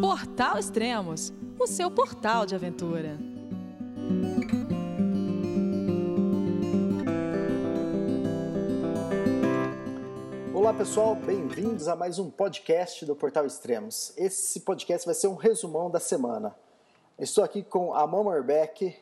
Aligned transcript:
Portal 0.00 0.58
Extremos, 0.58 1.32
o 1.58 1.66
seu 1.66 1.90
portal 1.90 2.46
de 2.46 2.54
aventura. 2.54 3.18
Olá 10.54 10.72
pessoal, 10.72 11.14
bem-vindos 11.14 11.88
a 11.88 11.94
mais 11.94 12.18
um 12.18 12.30
podcast 12.30 13.04
do 13.04 13.14
Portal 13.14 13.44
Extremos. 13.44 14.14
Esse 14.16 14.60
podcast 14.60 15.04
vai 15.04 15.14
ser 15.14 15.26
um 15.26 15.34
resumão 15.34 15.90
da 15.90 16.00
semana. 16.00 16.56
Estou 17.18 17.44
aqui 17.44 17.62
com 17.62 17.92
a 17.94 18.06
Mama 18.06 18.40
Beck, 18.40 18.96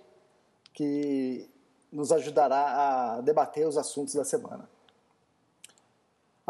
que 0.74 1.48
nos 1.92 2.10
ajudará 2.10 3.16
a 3.16 3.20
debater 3.20 3.66
os 3.66 3.76
assuntos 3.76 4.14
da 4.14 4.24
semana. 4.24 4.68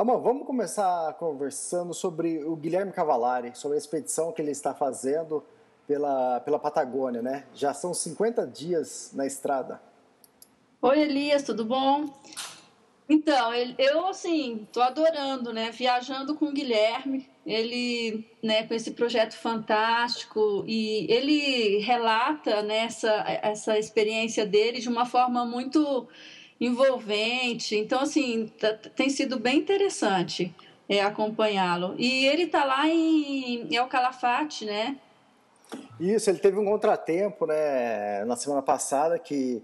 Amor, 0.01 0.19
vamos 0.23 0.47
começar 0.47 1.13
conversando 1.19 1.93
sobre 1.93 2.43
o 2.43 2.57
Guilherme 2.57 2.91
Cavalari, 2.91 3.55
sobre 3.55 3.77
a 3.77 3.79
expedição 3.79 4.33
que 4.33 4.41
ele 4.41 4.51
está 4.51 4.73
fazendo 4.73 5.45
pela, 5.87 6.41
pela 6.41 6.59
Patagônia, 6.59 7.21
né? 7.21 7.45
Já 7.53 7.75
são 7.75 7.93
50 7.93 8.47
dias 8.47 9.11
na 9.13 9.27
estrada. 9.27 9.79
Oi, 10.81 11.01
Elias, 11.01 11.43
tudo 11.43 11.67
bom? 11.67 12.07
Então, 13.11 13.53
eu, 13.77 14.07
assim, 14.07 14.67
tô 14.73 14.81
adorando, 14.81 15.53
né? 15.53 15.71
Viajando 15.71 16.35
com 16.35 16.47
o 16.47 16.53
Guilherme, 16.55 17.29
ele, 17.45 18.27
né, 18.43 18.67
com 18.67 18.73
esse 18.73 18.93
projeto 18.93 19.35
fantástico, 19.35 20.65
e 20.67 21.07
ele 21.13 21.77
relata 21.81 22.63
nessa 22.63 23.23
né, 23.25 23.41
essa 23.43 23.79
experiência 23.79 24.47
dele 24.47 24.81
de 24.81 24.89
uma 24.89 25.05
forma 25.05 25.45
muito 25.45 26.09
envolvente. 26.61 27.77
Então, 27.77 28.01
assim, 28.01 28.47
tá, 28.59 28.75
tem 28.75 29.09
sido 29.09 29.39
bem 29.39 29.59
interessante 29.59 30.55
é, 30.89 31.01
acompanhá-lo. 31.03 31.95
E 31.97 32.27
ele 32.27 32.43
está 32.43 32.65
lá 32.65 32.87
em 32.89 33.75
El 33.75 33.89
Calafate, 33.89 34.67
né? 34.67 34.99
Isso, 35.99 36.29
ele 36.29 36.39
teve 36.39 36.59
um 36.59 36.65
contratempo, 36.65 37.47
né, 37.47 38.25
na 38.25 38.35
semana 38.35 38.61
passada 38.61 39.19
que 39.19 39.63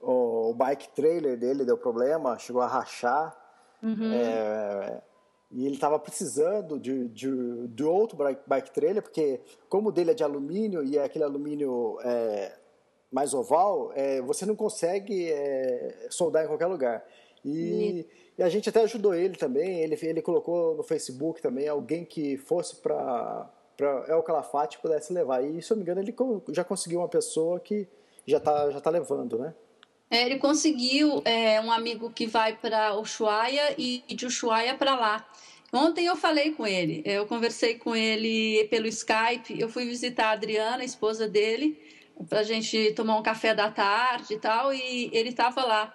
o, 0.00 0.50
o 0.50 0.54
bike 0.54 0.88
trailer 0.88 1.38
dele 1.38 1.64
deu 1.64 1.78
problema, 1.78 2.38
chegou 2.38 2.60
a 2.60 2.66
rachar. 2.66 3.36
Uhum. 3.82 4.12
É, 4.12 5.02
e 5.50 5.66
ele 5.66 5.74
estava 5.74 5.98
precisando 5.98 6.80
de, 6.80 7.08
de, 7.08 7.68
de, 7.68 7.84
outro 7.84 8.18
bike 8.46 8.72
trailer, 8.72 9.02
porque 9.02 9.40
como 9.68 9.90
o 9.90 9.92
dele 9.92 10.10
é 10.10 10.14
de 10.14 10.24
alumínio 10.24 10.82
e 10.82 10.98
é 10.98 11.04
aquele 11.04 11.24
alumínio 11.24 11.98
é, 12.02 12.58
mais 13.14 13.32
oval, 13.32 13.92
é, 13.94 14.20
você 14.20 14.44
não 14.44 14.56
consegue 14.56 15.30
é, 15.30 16.08
soldar 16.10 16.44
em 16.44 16.48
qualquer 16.48 16.66
lugar. 16.66 17.06
E, 17.44 18.04
e, 18.36 18.42
a 18.42 18.48
gente 18.48 18.68
até 18.68 18.80
ajudou 18.80 19.14
ele 19.14 19.36
também, 19.36 19.78
ele, 19.82 19.96
ele 20.02 20.20
colocou 20.20 20.74
no 20.74 20.82
Facebook 20.82 21.40
também 21.40 21.68
alguém 21.68 22.04
que 22.04 22.36
fosse 22.36 22.74
para 22.74 23.48
El 24.08 24.20
Calafate 24.24 24.80
pudesse 24.80 25.12
levar. 25.12 25.44
E 25.44 25.62
se 25.62 25.72
eu 25.72 25.76
não 25.76 25.84
me 25.84 25.88
engano, 25.88 26.00
ele 26.00 26.12
já 26.48 26.64
conseguiu 26.64 26.98
uma 26.98 27.08
pessoa 27.08 27.60
que 27.60 27.86
já 28.26 28.38
está 28.38 28.68
já 28.72 28.80
tá 28.80 28.90
levando, 28.90 29.38
né? 29.38 29.54
É, 30.10 30.26
ele 30.26 30.38
conseguiu 30.40 31.22
é, 31.24 31.60
um 31.60 31.70
amigo 31.70 32.10
que 32.10 32.26
vai 32.26 32.56
para 32.56 32.96
Ushuaia 32.98 33.76
e 33.78 34.02
de 34.08 34.26
Ushuaia 34.26 34.74
para 34.74 34.96
lá. 34.96 35.28
Ontem 35.72 36.06
eu 36.06 36.16
falei 36.16 36.50
com 36.50 36.66
ele, 36.66 37.00
eu 37.04 37.26
conversei 37.26 37.76
com 37.76 37.94
ele 37.94 38.64
pelo 38.68 38.88
Skype, 38.88 39.58
eu 39.58 39.68
fui 39.68 39.84
visitar 39.84 40.26
a 40.26 40.32
Adriana, 40.32 40.82
a 40.82 40.84
esposa 40.84 41.28
dele, 41.28 41.80
para 42.28 42.40
a 42.40 42.42
gente 42.42 42.92
tomar 42.92 43.16
um 43.16 43.22
café 43.22 43.54
da 43.54 43.70
tarde 43.70 44.34
e 44.34 44.38
tal, 44.38 44.72
e 44.72 45.10
ele 45.12 45.30
estava 45.30 45.64
lá, 45.64 45.94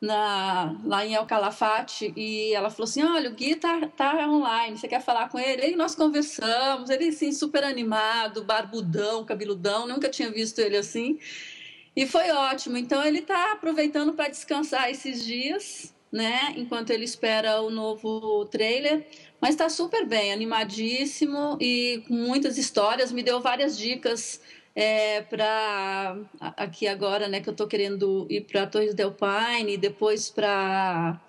na, 0.00 0.76
lá 0.84 1.06
em 1.06 1.14
El 1.14 1.26
Calafate, 1.26 2.12
e 2.16 2.52
ela 2.52 2.70
falou 2.70 2.84
assim, 2.84 3.02
olha, 3.02 3.30
o 3.30 3.34
Gui 3.34 3.56
tá, 3.56 3.88
tá 3.96 4.28
online, 4.28 4.76
você 4.76 4.86
quer 4.86 5.00
falar 5.00 5.28
com 5.28 5.38
ele? 5.38 5.70
E 5.70 5.76
nós 5.76 5.94
conversamos, 5.94 6.90
ele 6.90 7.08
assim, 7.08 7.32
super 7.32 7.64
animado, 7.64 8.44
barbudão, 8.44 9.24
cabeludão, 9.24 9.86
nunca 9.86 10.08
tinha 10.08 10.30
visto 10.30 10.58
ele 10.58 10.76
assim, 10.76 11.18
e 11.96 12.06
foi 12.06 12.30
ótimo, 12.30 12.76
então 12.76 13.02
ele 13.04 13.20
está 13.20 13.52
aproveitando 13.52 14.12
para 14.12 14.28
descansar 14.28 14.90
esses 14.90 15.24
dias, 15.24 15.94
né, 16.12 16.52
enquanto 16.56 16.90
ele 16.90 17.04
espera 17.04 17.60
o 17.60 17.70
novo 17.70 18.44
trailer, 18.46 19.06
mas 19.40 19.50
está 19.50 19.68
super 19.68 20.06
bem, 20.06 20.32
animadíssimo 20.32 21.56
e 21.60 22.04
com 22.06 22.14
muitas 22.14 22.56
histórias, 22.56 23.10
me 23.10 23.22
deu 23.22 23.40
várias 23.40 23.76
dicas 23.76 24.40
é, 24.74 25.22
para 25.22 26.16
aqui 26.56 26.88
agora, 26.88 27.28
né, 27.28 27.40
que 27.40 27.48
eu 27.48 27.52
estou 27.52 27.68
querendo 27.68 28.26
ir 28.28 28.40
para 28.42 28.66
Torres 28.66 28.94
del 28.94 29.12
Paine 29.12 29.76
depois 29.76 30.28
para 30.30 31.20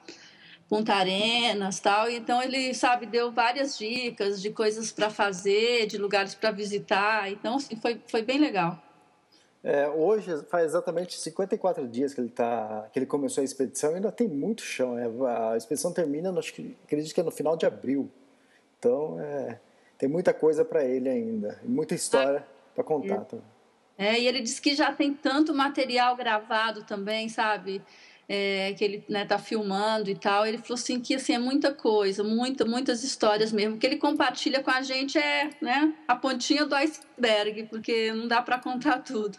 Punta 0.67 0.95
Arenas, 0.95 1.79
tal. 1.79 2.09
Então 2.09 2.41
ele, 2.41 2.73
sabe, 2.73 3.05
deu 3.05 3.31
várias 3.31 3.77
dicas 3.77 4.41
de 4.41 4.49
coisas 4.49 4.91
para 4.91 5.11
fazer, 5.11 5.85
de 5.85 5.97
lugares 5.97 6.33
para 6.33 6.49
visitar. 6.49 7.31
Então, 7.31 7.57
assim, 7.57 7.75
foi 7.75 8.01
foi 8.07 8.23
bem 8.23 8.39
legal. 8.39 8.81
É, 9.63 9.87
hoje 9.89 10.43
faz 10.49 10.65
exatamente 10.65 11.19
54 11.19 11.87
dias 11.87 12.13
que 12.13 12.21
ele 12.21 12.29
tá, 12.29 12.87
que 12.93 12.99
ele 12.99 13.05
começou 13.07 13.41
a 13.41 13.45
expedição 13.45 13.91
e 13.91 13.95
ainda 13.95 14.11
tem 14.11 14.27
muito 14.27 14.61
chão. 14.61 14.95
Né? 14.95 15.05
A 15.51 15.57
expedição 15.57 15.91
termina, 15.91 16.31
que, 16.41 16.75
acredito 16.83 17.13
que 17.13 17.21
é 17.21 17.23
no 17.23 17.31
final 17.31 17.55
de 17.57 17.65
abril. 17.65 18.09
Então, 18.77 19.19
é, 19.19 19.59
tem 19.97 20.07
muita 20.07 20.33
coisa 20.33 20.63
para 20.63 20.83
ele 20.83 21.09
ainda, 21.09 21.59
muita 21.63 21.95
história. 21.95 22.43
Ah 22.47 22.54
para 22.75 22.83
contar. 22.83 23.25
É. 23.97 24.07
é, 24.09 24.19
e 24.19 24.27
ele 24.27 24.41
disse 24.41 24.61
que 24.61 24.75
já 24.75 24.93
tem 24.93 25.13
tanto 25.13 25.53
material 25.53 26.15
gravado 26.15 26.83
também, 26.83 27.29
sabe? 27.29 27.81
É, 28.27 28.73
que 28.73 28.83
ele 28.83 29.05
né, 29.07 29.23
tá 29.23 29.37
filmando 29.37 30.09
e 30.09 30.15
tal. 30.15 30.45
Ele 30.45 30.57
falou 30.57 30.73
assim 30.73 30.99
que 30.99 31.15
assim, 31.15 31.33
é 31.33 31.39
muita 31.39 31.73
coisa, 31.73 32.23
muita, 32.23 32.65
muitas 32.65 33.03
histórias 33.03 33.51
mesmo. 33.51 33.77
que 33.77 33.85
ele 33.85 33.97
compartilha 33.97 34.61
com 34.61 34.71
a 34.71 34.81
gente 34.81 35.17
é 35.17 35.49
né, 35.61 35.93
a 36.07 36.15
pontinha 36.15 36.65
do 36.65 36.75
iceberg, 36.75 37.67
porque 37.69 38.11
não 38.11 38.27
dá 38.27 38.41
para 38.41 38.59
contar 38.59 38.99
tudo. 38.99 39.37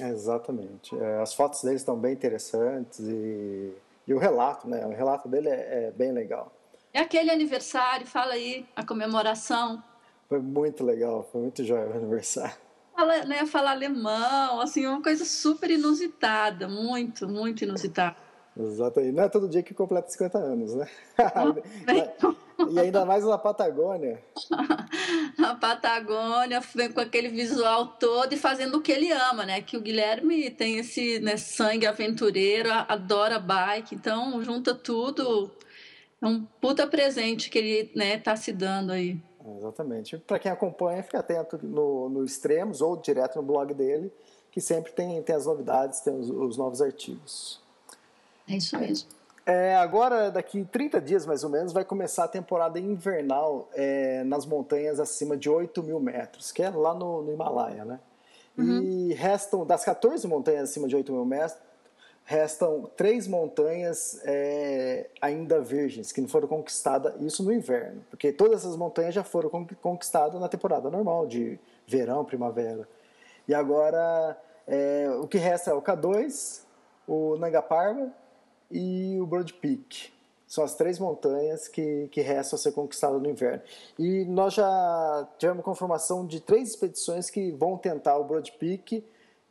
exatamente. 0.00 0.96
É, 0.96 1.20
as 1.20 1.34
fotos 1.34 1.62
dele 1.62 1.76
estão 1.76 1.98
bem 1.98 2.12
interessantes 2.12 3.00
e, 3.00 3.72
e 4.06 4.14
o 4.14 4.18
relato, 4.18 4.68
né? 4.68 4.86
O 4.86 4.90
relato 4.90 5.26
dele 5.26 5.48
é, 5.48 5.86
é 5.86 5.90
bem 5.90 6.12
legal. 6.12 6.52
É 6.92 7.00
aquele 7.00 7.30
aniversário, 7.30 8.06
fala 8.06 8.34
aí, 8.34 8.66
a 8.74 8.84
comemoração. 8.84 9.82
Foi 10.28 10.40
muito 10.40 10.84
legal, 10.84 11.28
foi 11.30 11.40
muito 11.42 11.64
jóia 11.64 11.88
o 11.88 11.96
aniversário. 11.96 12.56
Fala, 12.94 13.24
né, 13.24 13.46
falar 13.46 13.72
alemão, 13.72 14.60
assim, 14.60 14.86
uma 14.86 15.02
coisa 15.02 15.24
super 15.24 15.70
inusitada, 15.70 16.66
muito, 16.66 17.28
muito 17.28 17.62
inusitada. 17.62 18.16
Exato, 18.58 19.00
e 19.00 19.12
não 19.12 19.24
é 19.24 19.28
todo 19.28 19.50
dia 19.50 19.62
que 19.62 19.74
completa 19.74 20.08
50 20.08 20.38
anos, 20.38 20.74
né? 20.74 20.88
e 22.70 22.80
ainda 22.80 23.04
mais 23.04 23.22
na 23.22 23.36
Patagônia. 23.36 24.18
a 25.44 25.54
Patagônia 25.54 26.60
vem 26.74 26.90
com 26.90 27.00
aquele 27.00 27.28
visual 27.28 27.86
todo 27.98 28.32
e 28.32 28.38
fazendo 28.38 28.78
o 28.78 28.80
que 28.80 28.90
ele 28.90 29.12
ama, 29.12 29.44
né? 29.44 29.60
Que 29.60 29.76
o 29.76 29.80
Guilherme 29.82 30.50
tem 30.50 30.78
esse 30.78 31.20
né, 31.20 31.36
sangue 31.36 31.86
aventureiro, 31.86 32.70
adora 32.88 33.38
bike, 33.38 33.94
então 33.94 34.42
junta 34.42 34.74
tudo. 34.74 35.50
É 36.22 36.26
um 36.26 36.42
puta 36.58 36.86
presente 36.86 37.50
que 37.50 37.58
ele 37.58 37.92
né, 37.94 38.16
tá 38.16 38.36
se 38.36 38.54
dando 38.54 38.90
aí. 38.90 39.20
Exatamente. 39.58 40.18
Para 40.18 40.38
quem 40.38 40.50
acompanha, 40.50 41.02
fica 41.02 41.18
atento 41.18 41.58
no, 41.62 42.08
no 42.08 42.24
Extremos 42.24 42.80
ou 42.80 42.96
direto 42.96 43.36
no 43.36 43.42
blog 43.42 43.72
dele, 43.74 44.12
que 44.50 44.60
sempre 44.60 44.92
tem, 44.92 45.22
tem 45.22 45.36
as 45.36 45.46
novidades, 45.46 46.00
tem 46.00 46.18
os, 46.18 46.30
os 46.30 46.56
novos 46.56 46.80
artigos. 46.82 47.60
É 48.48 48.56
isso 48.56 48.78
mesmo. 48.78 49.08
É, 49.44 49.76
agora, 49.76 50.28
daqui 50.28 50.64
30 50.64 51.00
dias 51.00 51.24
mais 51.24 51.44
ou 51.44 51.50
menos, 51.50 51.72
vai 51.72 51.84
começar 51.84 52.24
a 52.24 52.28
temporada 52.28 52.80
invernal 52.80 53.68
é, 53.74 54.24
nas 54.24 54.44
montanhas 54.44 54.98
acima 54.98 55.36
de 55.36 55.48
8 55.48 55.82
mil 55.84 56.00
metros, 56.00 56.50
que 56.50 56.62
é 56.62 56.70
lá 56.70 56.92
no, 56.92 57.22
no 57.22 57.32
Himalaia, 57.32 57.84
né? 57.84 58.00
Uhum. 58.58 58.82
E 58.82 59.12
restam, 59.12 59.64
das 59.64 59.84
14 59.84 60.26
montanhas 60.26 60.70
acima 60.70 60.88
de 60.88 60.96
8 60.96 61.12
mil 61.12 61.24
metros, 61.24 61.56
restam 62.26 62.90
três 62.96 63.28
montanhas 63.28 64.20
é, 64.24 65.08
ainda 65.20 65.60
virgens, 65.60 66.10
que 66.10 66.20
não 66.20 66.28
foram 66.28 66.48
conquistadas, 66.48 67.14
isso 67.20 67.42
no 67.44 67.52
inverno, 67.52 68.04
porque 68.10 68.32
todas 68.32 68.64
essas 68.64 68.76
montanhas 68.76 69.14
já 69.14 69.22
foram 69.22 69.48
conquistadas 69.80 70.38
na 70.40 70.48
temporada 70.48 70.90
normal, 70.90 71.26
de 71.26 71.58
verão, 71.86 72.24
primavera. 72.24 72.86
E 73.46 73.54
agora, 73.54 74.36
é, 74.66 75.08
o 75.22 75.28
que 75.28 75.38
resta 75.38 75.70
é 75.70 75.74
o 75.74 75.80
K2, 75.80 76.62
o 77.06 77.36
Nanga 77.36 77.64
e 78.72 79.16
o 79.20 79.26
Broad 79.26 79.54
Peak. 79.54 80.12
São 80.48 80.64
as 80.64 80.74
três 80.74 80.98
montanhas 80.98 81.68
que, 81.68 82.08
que 82.10 82.20
restam 82.20 82.56
a 82.56 82.60
ser 82.60 82.72
conquistadas 82.72 83.22
no 83.22 83.30
inverno. 83.30 83.62
E 83.96 84.24
nós 84.24 84.54
já 84.54 85.28
tivemos 85.38 85.64
confirmação 85.64 86.26
de 86.26 86.40
três 86.40 86.70
expedições 86.70 87.30
que 87.30 87.52
vão 87.52 87.78
tentar 87.78 88.16
o 88.16 88.24
Broad 88.24 88.50
Peak, 88.52 89.04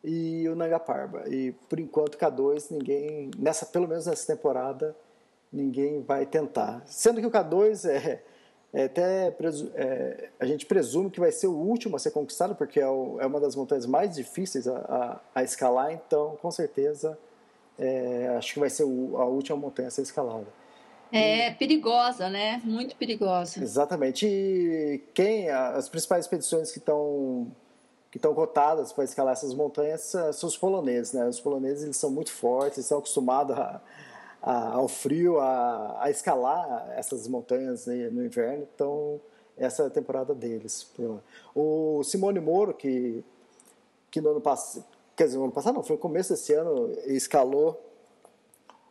e 0.06 0.48
o 0.48 0.56
Nanga 0.56 0.80
Parba. 0.80 1.24
E 1.28 1.52
por 1.68 1.80
enquanto 1.80 2.18
K2 2.18 2.68
ninguém, 2.69 3.31
nessa 3.38 3.66
pelo 3.66 3.88
menos 3.88 4.06
nessa 4.06 4.28
temporada, 4.28 4.96
ninguém 5.52 6.02
vai 6.02 6.25
tentar. 6.25 6.84
Sendo 6.86 7.19
que 7.19 7.28
o 7.28 7.31
K2 7.31 7.90
é, 7.90 8.22
é 8.72 8.84
até 8.84 9.36
é, 9.74 10.30
a 10.40 10.46
gente 10.46 10.66
presume 10.66 11.10
que 11.10 11.19
vai 11.19 11.31
ser 11.31 11.48
o 11.48 11.56
último 11.56 11.96
a 11.96 12.00
ser 12.00 12.12
conquistado, 12.12 12.56
porque 12.56 12.80
é, 12.80 12.88
o, 12.88 13.18
é 13.19 13.25
uma 13.25 13.40
das 13.40 13.56
montanhas 13.56 13.88
mais 13.88 14.16
difíceis 14.16 14.68
a, 14.68 14.78
a, 14.78 15.19
a 15.40 15.44
escalar, 15.44 15.92
então 15.92 16.38
com 16.40 16.51
certeza 16.51 17.18
é, 17.80 18.34
acho 18.38 18.54
que 18.54 18.60
vai 18.60 18.69
ser 18.69 18.84
o, 18.84 19.18
a 19.18 19.25
última 19.25 19.58
montanha 19.58 19.88
a 19.88 19.92
ser 19.92 20.04
escalada. 20.04 20.48
É 21.12 21.51
perigosa, 21.51 22.30
né? 22.30 22.62
Muito 22.63 22.96
perigosa. 22.96 23.63
Exatamente. 23.63 24.28
E 24.28 25.01
quem 25.13 25.50
as 25.50 25.88
principais 25.88 26.25
expedições 26.25 26.72
que 26.72 26.80
estão 26.80 27.48
que 28.16 28.18
estão 28.18 28.34
cotadas 28.34 28.94
para 28.94 29.04
escalar 29.04 29.34
essas 29.34 29.54
montanhas 29.54 30.14
são 30.36 30.48
os 30.48 30.58
poloneses, 30.58 31.12
né? 31.12 31.28
Os 31.28 31.42
poloneses 31.42 31.84
eles 31.84 31.98
são 31.98 32.10
muito 32.10 32.32
fortes, 32.32 32.78
estão 32.78 33.00
acostumados 33.00 33.58
a, 33.58 33.82
a, 34.42 34.70
ao 34.76 34.88
frio, 34.88 35.38
a, 35.38 36.02
a, 36.02 36.10
escalar 36.10 36.94
essas 36.96 37.28
montanhas 37.28 37.86
né, 37.88 38.10
no 38.10 38.24
inverno. 38.24 38.66
Então 38.74 39.20
essa 39.58 39.84
é 39.84 39.88
a 39.88 39.90
temporada 39.90 40.34
deles. 40.34 40.90
O 41.54 42.02
Simone 42.06 42.40
Moro 42.40 42.74
que 42.74 43.22
que 44.10 44.22
no 44.22 44.30
ano 44.30 44.40
passado, 44.40 44.86
quer 45.14 45.26
dizer, 45.26 45.38
no 45.38 45.44
ano 45.44 45.52
passado 45.52 45.76
não, 45.76 45.84
foi 45.84 45.98
no 45.98 46.02
começo 46.02 46.30
desse 46.30 46.54
ano, 46.54 46.94
escalou 47.08 47.78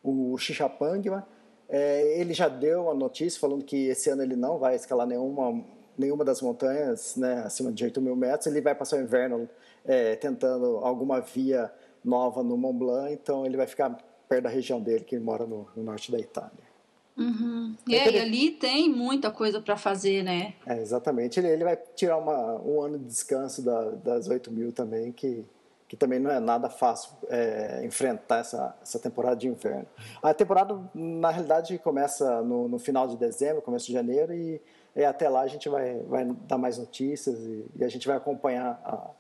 o 0.03 0.37
Xixapangma. 0.37 1.27
É, 1.67 2.21
ele 2.21 2.35
já 2.35 2.47
deu 2.47 2.91
a 2.91 2.95
notícia 2.95 3.41
falando 3.41 3.65
que 3.65 3.87
esse 3.87 4.11
ano 4.11 4.23
ele 4.23 4.37
não 4.37 4.59
vai 4.59 4.75
escalar 4.77 5.07
nenhuma, 5.07 5.65
nenhuma 5.97 6.25
das 6.25 6.41
montanhas 6.41 7.17
né, 7.17 7.43
acima 7.45 7.73
de 7.73 7.85
8 7.85 8.01
mil 8.01 8.17
metros. 8.17 8.47
Ele 8.47 8.61
vai 8.61 8.75
passar 8.75 8.99
o 8.99 9.03
inverno 9.03 9.49
é, 9.85 10.17
tentando 10.17 10.79
alguma 10.79 11.21
via 11.21 11.73
nova 12.05 12.43
no 12.43 12.57
Mont 12.57 12.79
Blanc, 12.79 13.13
então 13.13 13.47
ele 13.47 13.57
vai 13.57 13.67
ficar 13.67 13.99
perto 14.29 14.45
da 14.45 14.51
região 14.51 14.81
dele, 14.81 15.05
que 15.05 15.15
ele 15.15 15.25
mora 15.25 15.47
no, 15.47 15.67
no 15.75 15.83
norte 15.83 16.11
da 16.13 16.19
Itália. 16.19 16.75
Uhum. 17.17 17.77
É, 17.89 18.11
e 18.11 18.19
ali 18.19 18.51
tem 18.51 18.91
muita 18.91 19.31
coisa 19.31 19.61
para 19.61 19.77
fazer, 19.77 20.25
né? 20.25 20.55
É, 20.67 20.81
exatamente. 20.81 21.39
Ele, 21.39 21.49
ele 21.49 21.65
vai 21.65 21.79
tirar 21.95 22.19
uma, 22.19 22.61
um 22.61 22.83
ano 22.83 22.99
de 22.99 23.05
descanso 23.05 23.63
da, 23.63 23.91
das 23.91 24.29
8 24.29 24.51
mil 24.51 24.73
também, 24.73 25.13
que 25.13 25.45
que 25.89 25.97
também 25.97 26.19
não 26.19 26.31
é 26.31 26.41
nada 26.41 26.69
fácil 26.69 27.11
é, 27.29 27.83
enfrentar 27.85 28.39
essa, 28.39 28.75
essa 28.83 28.99
temporada 28.99 29.37
de 29.37 29.49
inverno. 29.49 29.87
A 30.23 30.33
temporada, 30.33 30.79
na 30.95 31.31
realidade, 31.31 31.79
começa 31.79 32.43
no, 32.43 32.69
no 32.69 32.79
final 32.79 33.07
de 33.07 33.17
dezembro, 33.17 33.63
começo 33.63 33.87
de 33.87 33.93
janeiro, 33.93 34.33
e, 34.33 34.61
e, 34.97 35.05
até 35.05 35.29
lá 35.29 35.43
a 35.43 35.47
gente 35.47 35.69
vai, 35.69 35.99
vai 36.01 36.25
dar 36.25 36.59
mais 36.59 36.79
notícias 36.79 37.39
e, 37.41 37.67
e 37.77 37.85
a 37.85 37.89
gente 37.89 38.07
vai 38.07 38.17
acompanhar 38.17 38.81
a, 38.85 39.11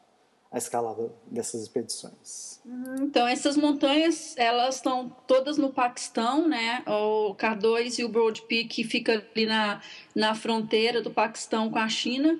a 0.50 0.58
escalada 0.58 1.12
dessas 1.26 1.62
expedições. 1.62 2.60
Uhum. 2.64 2.94
Então, 3.02 3.26
essas 3.26 3.56
montanhas, 3.56 4.34
elas 4.38 4.76
estão 4.76 5.14
todas 5.26 5.58
no 5.58 5.70
Paquistão, 5.70 6.48
né? 6.48 6.82
O 6.86 7.34
K2 7.34 7.98
e 7.98 8.04
o 8.04 8.08
Broad 8.08 8.40
Peak 8.42 8.84
fica 8.84 9.12
ali 9.12 9.46
na, 9.46 9.82
na 10.14 10.34
fronteira 10.34 11.02
do 11.02 11.10
Paquistão 11.10 11.68
com 11.70 11.78
a 11.78 11.88
China. 11.88 12.38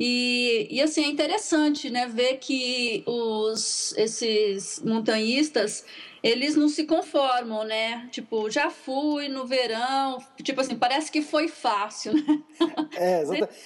E, 0.00 0.68
e 0.70 0.80
assim, 0.80 1.04
é 1.04 1.08
interessante 1.08 1.90
né, 1.90 2.06
ver 2.06 2.36
que 2.36 3.02
os, 3.06 3.92
esses 3.96 4.80
montanhistas 4.84 5.84
eles 6.22 6.56
não 6.56 6.68
se 6.68 6.84
conformam, 6.84 7.64
né? 7.64 8.08
Tipo, 8.10 8.50
já 8.50 8.70
fui 8.70 9.28
no 9.28 9.46
verão, 9.46 10.18
tipo 10.42 10.60
assim, 10.60 10.76
parece 10.76 11.10
que 11.10 11.22
foi 11.22 11.48
fácil, 11.48 12.12
né? 12.14 12.42
É. 12.96 13.22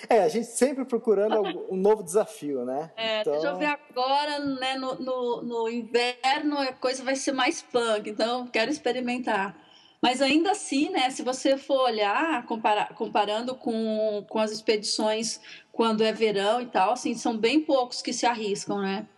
É, 0.08 0.23
a 0.25 0.29
gente 0.29 0.46
sempre 0.46 0.84
procurando 0.84 1.43
um 1.70 1.76
novo 1.76 2.02
desafio, 2.02 2.64
né? 2.64 2.90
É, 2.96 3.20
então... 3.20 3.32
deixa 3.32 3.49
eu 3.49 3.56
ver 3.56 3.67
agora, 3.67 4.38
né, 4.40 4.76
no, 4.76 4.94
no, 4.96 5.43
no 5.43 5.69
inverno 5.69 6.58
a 6.58 6.73
coisa 6.73 7.02
vai 7.02 7.17
ser 7.17 7.32
mais 7.32 7.62
punk, 7.62 8.11
então 8.11 8.46
quero 8.46 8.70
experimentar. 8.70 9.56
Mas 10.02 10.20
ainda 10.20 10.50
assim, 10.50 10.90
né, 10.90 11.08
se 11.11 11.23
você 11.23 11.56
for 11.56 11.82
olhar, 11.82 12.44
comparar, 12.46 12.93
comparando 12.94 13.55
com, 13.55 14.25
com 14.28 14.38
as 14.40 14.50
expedições 14.50 15.40
quando 15.73 16.05
é 16.05 16.13
verão 16.13 16.61
e 16.61 16.67
tal, 16.67 16.93
assim, 16.93 17.15
são 17.15 17.37
bem 17.37 17.61
poucos 17.63 18.03
que 18.03 18.13
se 18.13 18.27
arriscam, 18.27 18.81
né? 18.81 19.09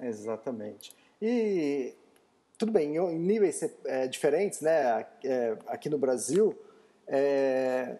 Exatamente. 0.00 0.94
E 1.20 1.94
tudo 2.56 2.70
bem, 2.70 2.96
em 2.96 3.18
níveis 3.18 3.60
é, 3.84 4.06
diferentes, 4.06 4.60
né? 4.60 5.04
É, 5.24 5.58
aqui 5.66 5.90
no 5.90 5.98
Brasil, 5.98 6.56
é, 7.08 7.98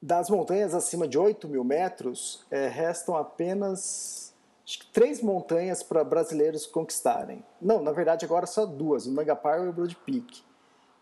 das 0.00 0.30
montanhas 0.30 0.72
acima 0.72 1.08
de 1.08 1.18
8 1.18 1.48
mil 1.48 1.64
metros, 1.64 2.46
é, 2.50 2.68
restam 2.68 3.16
apenas 3.16 4.32
três 4.92 5.20
montanhas 5.20 5.82
para 5.82 6.04
brasileiros 6.04 6.66
conquistarem. 6.66 7.44
Não, 7.60 7.82
na 7.82 7.90
verdade 7.90 8.24
agora 8.24 8.46
só 8.46 8.64
duas, 8.64 9.06
o 9.06 9.12
Mangapar 9.12 9.64
e 9.64 9.68
o 9.68 9.72
Broad 9.72 9.96
Peak. 9.96 10.42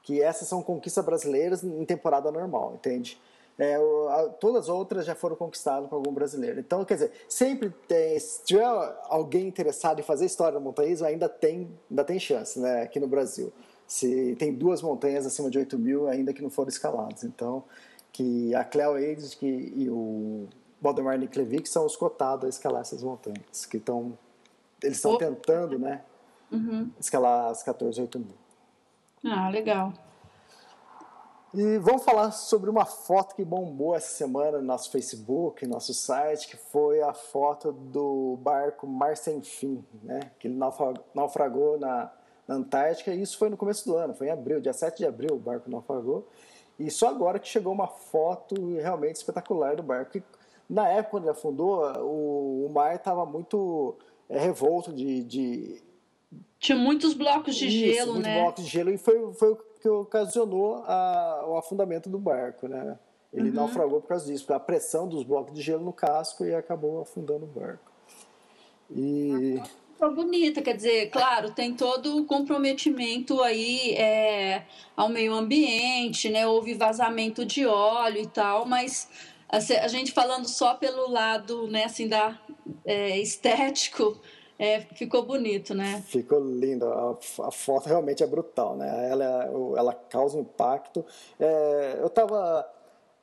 Que 0.02 0.22
essas 0.22 0.48
são 0.48 0.62
conquistas 0.62 1.04
brasileiras 1.04 1.64
em 1.64 1.84
temporada 1.84 2.30
normal, 2.30 2.74
entende? 2.76 3.20
É, 3.58 3.76
a, 3.76 4.28
todas 4.38 4.64
as 4.64 4.68
outras 4.68 5.06
já 5.06 5.14
foram 5.14 5.34
conquistadas 5.34 5.88
por 5.88 5.96
algum 5.96 6.12
brasileiro. 6.12 6.60
Então, 6.60 6.84
quer 6.84 6.94
dizer, 6.94 7.12
sempre 7.28 7.70
tem, 7.88 8.18
se 8.18 8.44
tiver 8.44 8.64
alguém 9.08 9.46
interessado 9.48 9.98
em 9.98 10.02
fazer 10.02 10.26
história 10.26 10.58
no 10.58 10.64
montanhismo, 10.64 11.06
ainda 11.06 11.28
tem, 11.28 11.70
ainda 11.90 12.04
tem 12.04 12.18
chance, 12.18 12.60
né, 12.60 12.82
aqui 12.82 13.00
no 13.00 13.08
Brasil. 13.08 13.52
Se 13.86 14.36
tem 14.36 14.52
duas 14.52 14.82
montanhas 14.82 15.24
acima 15.24 15.48
de 15.48 15.58
8 15.58 15.78
mil 15.78 16.08
ainda 16.08 16.32
que 16.32 16.42
não 16.42 16.50
foram 16.50 16.68
escaladas. 16.68 17.24
Então, 17.24 17.64
que 18.12 18.54
a 18.54 18.64
Cleo 18.64 18.94
Aids 18.94 19.34
que, 19.34 19.46
e 19.46 19.88
o 19.88 20.48
Valdemar 20.80 21.18
Niklevic 21.18 21.68
são 21.68 21.86
os 21.86 21.96
cotados 21.96 22.44
a 22.44 22.48
escalar 22.48 22.82
essas 22.82 23.02
montanhas, 23.02 23.64
que 23.64 23.78
estão, 23.78 24.18
eles 24.82 24.98
estão 24.98 25.16
tentando, 25.16 25.78
né, 25.78 26.02
uhum. 26.52 26.90
escalar 27.00 27.50
as 27.50 27.62
14, 27.62 28.00
8 28.02 28.18
mil. 28.18 28.34
Ah, 29.24 29.48
legal. 29.48 29.92
E 31.56 31.78
vamos 31.78 32.04
falar 32.04 32.32
sobre 32.32 32.68
uma 32.68 32.84
foto 32.84 33.34
que 33.34 33.42
bombou 33.42 33.94
essa 33.94 34.14
semana 34.14 34.58
no 34.58 34.64
nosso 34.64 34.90
Facebook, 34.90 35.64
no 35.64 35.72
nosso 35.72 35.94
site, 35.94 36.48
que 36.48 36.56
foi 36.58 37.00
a 37.00 37.14
foto 37.14 37.72
do 37.72 38.36
barco 38.42 38.86
Mar 38.86 39.16
Sem 39.16 39.40
Fim, 39.40 39.82
né? 40.02 40.20
que 40.38 40.48
ele 40.48 40.58
naufragou 41.14 41.78
na, 41.78 42.12
na 42.46 42.56
Antártica, 42.56 43.14
e 43.14 43.22
isso 43.22 43.38
foi 43.38 43.48
no 43.48 43.56
começo 43.56 43.86
do 43.86 43.96
ano, 43.96 44.12
foi 44.12 44.26
em 44.26 44.30
abril, 44.30 44.60
dia 44.60 44.74
7 44.74 44.98
de 44.98 45.06
abril 45.06 45.36
o 45.36 45.38
barco 45.38 45.70
naufragou, 45.70 46.28
e 46.78 46.90
só 46.90 47.08
agora 47.08 47.38
que 47.38 47.48
chegou 47.48 47.72
uma 47.72 47.88
foto 47.88 48.74
realmente 48.74 49.16
espetacular 49.16 49.76
do 49.76 49.82
barco. 49.82 50.18
E, 50.18 50.22
na 50.68 50.86
época, 50.90 51.12
quando 51.12 51.22
ele 51.22 51.30
afundou, 51.30 51.80
o, 52.02 52.66
o 52.66 52.70
mar 52.70 52.94
estava 52.96 53.24
muito 53.24 53.96
é, 54.28 54.38
revolto 54.38 54.92
de, 54.92 55.24
de, 55.24 55.82
Tinha 56.58 56.76
muitos 56.76 57.14
blocos 57.14 57.56
de 57.56 57.66
Isso, 57.66 57.94
gelo, 57.94 58.12
muitos 58.12 58.28
né? 58.28 58.42
blocos 58.42 58.62
de 58.62 58.70
gelo, 58.70 58.90
e 58.90 58.98
foi, 58.98 59.32
foi 59.32 59.56
que 59.80 59.88
ocasionou 59.88 60.84
a, 60.86 61.44
o 61.46 61.56
afundamento 61.56 62.08
do 62.08 62.18
barco, 62.18 62.68
né? 62.68 62.98
Ele 63.32 63.48
uhum. 63.50 63.54
naufragou 63.54 64.00
por 64.00 64.08
causa 64.08 64.26
disso, 64.26 64.52
a 64.52 64.60
pressão 64.60 65.08
dos 65.08 65.22
blocos 65.22 65.54
de 65.54 65.60
gelo 65.60 65.84
no 65.84 65.92
casco 65.92 66.44
e 66.44 66.54
acabou 66.54 67.00
afundando 67.00 67.44
o 67.44 67.48
barco. 67.48 67.92
E 68.90 69.60
foi 69.98 70.14
bonita, 70.14 70.60
quer 70.60 70.76
dizer, 70.76 71.10
claro, 71.10 71.50
tem 71.52 71.74
todo 71.74 72.18
o 72.18 72.24
comprometimento 72.26 73.42
aí 73.42 73.94
é, 73.94 74.64
ao 74.94 75.08
meio 75.08 75.32
ambiente, 75.32 76.28
né? 76.28 76.46
Houve 76.46 76.74
vazamento 76.74 77.46
de 77.46 77.66
óleo 77.66 78.20
e 78.20 78.26
tal, 78.26 78.66
mas 78.66 79.08
a 79.48 79.88
gente 79.88 80.12
falando 80.12 80.46
só 80.46 80.74
pelo 80.74 81.10
lado, 81.10 81.66
né, 81.68 81.84
assim, 81.84 82.08
da 82.08 82.38
é, 82.84 83.18
estético, 83.18 84.20
é, 84.58 84.80
ficou 84.80 85.22
bonito, 85.24 85.74
né? 85.74 86.02
Ficou 86.06 86.40
lindo. 86.40 86.86
A, 86.86 87.10
a, 87.46 87.50
foto 87.50 87.86
realmente 87.86 88.22
é 88.22 88.26
brutal, 88.26 88.76
né? 88.76 89.10
Ela, 89.10 89.50
ela 89.76 89.94
causa 89.94 90.38
impacto. 90.38 91.04
É, 91.38 91.98
eu 92.00 92.08
tava. 92.08 92.66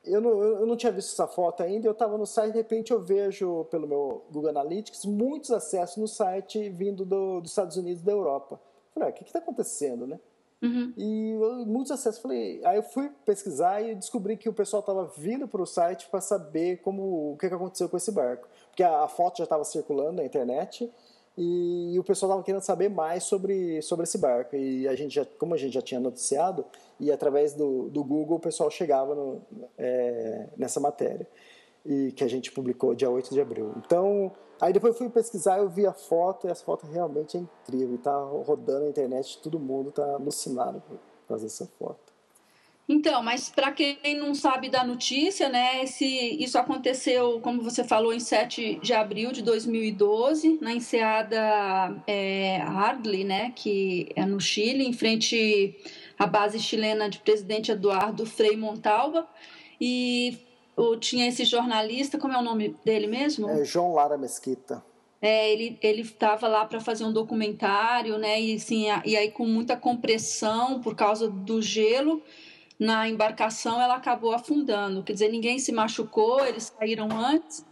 Eu 0.06 0.20
não, 0.20 0.44
eu 0.44 0.66
não 0.66 0.76
tinha 0.76 0.92
visto 0.92 1.14
essa 1.14 1.26
foto 1.26 1.64
ainda, 1.64 1.88
eu 1.88 1.94
estava 1.94 2.18
no 2.18 2.26
site, 2.26 2.52
de 2.52 2.58
repente 2.58 2.92
eu 2.92 3.00
vejo 3.00 3.64
pelo 3.72 3.88
meu 3.88 4.26
Google 4.30 4.50
Analytics 4.50 5.06
muitos 5.06 5.50
acessos 5.50 5.96
no 5.96 6.10
site 6.10 6.70
vindo 6.70 7.06
do, 7.06 7.40
dos 7.40 7.52
Estados 7.52 7.78
Unidos 7.78 8.02
e 8.02 8.06
da 8.06 8.12
Europa. 8.12 8.60
Falei, 8.94 9.08
ah, 9.08 9.12
o 9.12 9.16
que 9.16 9.24
está 9.24 9.40
acontecendo, 9.40 10.06
né? 10.06 10.20
Uhum. 10.62 10.94
E 10.98 11.34
muitos 11.66 11.92
acessos. 11.92 12.22
Falei, 12.22 12.60
aí 12.66 12.76
eu 12.76 12.84
fui 12.84 13.10
pesquisar 13.26 13.82
e 13.82 13.96
descobri 13.96 14.36
que 14.36 14.50
o 14.50 14.54
pessoal 14.54 14.82
estava 14.82 15.06
vindo 15.18 15.48
para 15.48 15.62
o 15.62 15.66
site 15.66 16.10
para 16.12 16.20
saber 16.20 16.82
como 16.82 17.32
o 17.32 17.38
que, 17.38 17.48
que 17.48 17.56
aconteceu 17.56 17.88
com 17.88 17.96
esse 17.96 18.12
barco. 18.12 18.48
Porque 18.68 18.84
a, 18.84 19.04
a 19.04 19.08
foto 19.08 19.38
já 19.38 19.46
estava 19.46 19.64
circulando 19.64 20.14
na 20.18 20.26
internet 20.26 20.92
e, 21.38 21.98
o 21.98 22.04
pessoal 22.04 22.32
estava 22.32 22.44
querendo 22.44 22.62
saber 22.62 22.90
mais 22.90 23.24
sobre, 23.24 23.82
sobre 23.82 24.04
esse 24.04 24.18
barco. 24.18 24.56
E 24.56 24.88
a 24.88 24.96
gente 24.96 25.16
já, 25.16 25.26
como 25.38 25.54
a 25.54 25.58
gente 25.58 25.74
já 25.74 25.82
tinha 25.82 26.00
noticiado, 26.00 26.64
e 27.00 27.12
através 27.12 27.54
do, 27.54 27.90
do 27.90 28.04
Google 28.04 28.38
o 28.38 28.40
pessoal 28.40 28.70
chegava 28.70 29.16
no, 29.16 29.42
é, 29.78 30.48
nessa 30.56 30.80
matéria, 30.80 31.28
e 31.86 32.12
que 32.12 32.24
a 32.24 32.28
gente 32.28 32.52
publicou 32.52 32.94
dia 32.94 33.10
8 33.10 33.34
de 33.34 33.42
abril. 33.42 33.74
Então, 33.78 34.32
aí 34.62 34.72
depois 34.72 34.94
eu 34.94 34.98
fui 34.98 35.10
pesquisar, 35.10 35.58
eu 35.58 35.68
vi 35.68 35.88
a 35.88 35.94
foto, 35.94 36.48
e 36.48 36.52
essa 36.52 36.64
foto 36.64 36.86
realmente 36.86 37.36
é 37.36 37.40
incrível. 37.40 37.96
Está 37.96 38.16
rodando 38.16 38.82
na 38.82 38.90
internet, 38.90 39.40
todo 39.42 39.60
mundo 39.60 39.90
está 39.90 40.14
alucinado 40.14 40.82
por 40.82 41.00
causa 41.28 41.46
dessa 41.46 41.66
foto. 41.80 42.13
Então, 42.88 43.24
mas 43.24 43.50
para 43.50 43.72
quem 43.72 43.98
não 44.18 44.36
sabe 44.36 44.70
da 44.70 44.84
notícia, 44.84 45.48
né, 45.48 45.84
esse, 45.84 46.06
isso 46.06 46.58
aconteceu, 46.58 47.40
como 47.40 47.62
você 47.62 47.84
falou, 47.84 48.14
em 48.14 48.20
7 48.20 48.80
de 48.82 48.94
abril 48.94 49.32
de 49.32 49.42
2012, 49.42 50.60
na 50.62 50.74
enseada 50.74 51.96
é, 52.06 52.58
Hardley, 52.58 53.24
né, 53.24 53.54
que 53.56 54.10
é 54.16 54.26
no 54.26 54.40
Chile, 54.40 54.86
em 54.86 54.92
frente 54.92 55.76
à 56.20 56.28
base 56.28 56.60
chilena 56.60 57.10
de 57.10 57.20
presidente 57.20 57.72
Eduardo 57.72 58.26
Frei 58.26 58.58
Montalva. 58.58 59.28
E 59.80 60.38
o, 60.76 60.98
tinha 60.98 61.28
esse 61.28 61.46
jornalista, 61.46 62.18
como 62.18 62.34
é 62.34 62.38
o 62.38 62.44
nome 62.44 62.76
dele 62.84 63.08
mesmo? 63.08 63.50
É 63.50 63.64
João 63.64 63.94
Lara 63.94 64.18
Mesquita. 64.18 64.84
É, 65.22 65.50
ele 65.54 65.80
ele 65.82 66.02
estava 66.02 66.50
lá 66.50 66.66
para 66.66 66.82
fazer 66.82 67.06
um 67.06 67.14
documentário, 67.14 68.18
né? 68.18 68.42
E, 68.42 68.56
assim, 68.56 68.88
e 69.06 69.16
aí 69.16 69.32
com 69.32 69.46
muita 69.46 69.78
compressão 69.78 70.82
por 70.82 70.96
causa 70.96 71.30
do 71.30 71.62
gelo 71.62 72.22
na 72.84 73.08
embarcação, 73.08 73.82
ela 73.82 73.96
acabou 73.96 74.34
afundando. 74.34 75.04
Quer 75.04 75.14
dizer, 75.14 75.30
ninguém 75.30 75.58
se 75.58 75.72
machucou, 75.72 76.46
eles 76.46 76.74
saíram 76.78 77.08
antes, 77.12 77.66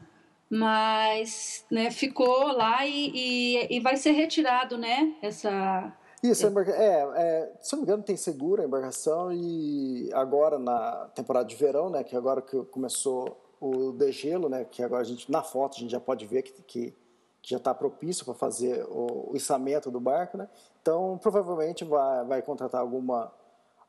mas 0.49 1.65
né, 1.69 1.91
ficou 1.91 2.47
lá 2.53 2.85
e, 2.85 3.11
e, 3.13 3.77
e 3.77 3.79
vai 3.79 3.97
ser 3.97 4.11
retirado, 4.11 4.77
né? 4.77 5.13
Essa, 5.21 5.93
isso, 6.23 6.47
é, 6.47 7.09
é, 7.15 7.53
se 7.59 7.73
não 7.73 7.79
me 7.81 7.87
engano, 7.87 8.03
tem 8.03 8.15
seguro 8.15 8.61
a 8.61 8.65
embarcação 8.65 9.33
e 9.33 10.09
agora 10.13 10.59
na 10.59 11.09
temporada 11.15 11.47
de 11.47 11.55
verão, 11.55 11.89
né, 11.89 12.03
que 12.03 12.15
agora 12.15 12.41
que 12.43 12.63
começou 12.65 13.43
o 13.59 13.91
degelo, 13.91 14.47
né, 14.47 14.63
que 14.63 14.83
agora 14.83 15.01
a 15.01 15.05
gente, 15.05 15.31
na 15.31 15.41
foto, 15.41 15.77
a 15.77 15.79
gente 15.79 15.91
já 15.91 15.99
pode 15.99 16.27
ver 16.27 16.43
que, 16.43 16.61
que, 16.61 16.93
que 17.41 17.49
já 17.49 17.57
está 17.57 17.73
propício 17.73 18.23
para 18.23 18.35
fazer 18.35 18.85
o, 18.87 19.31
o 19.31 19.35
içamento 19.35 19.89
do 19.89 19.99
barco, 19.99 20.37
né, 20.37 20.47
então 20.79 21.19
provavelmente 21.21 21.83
vai, 21.83 22.23
vai 22.23 22.41
contratar 22.43 22.81
alguma, 22.81 23.33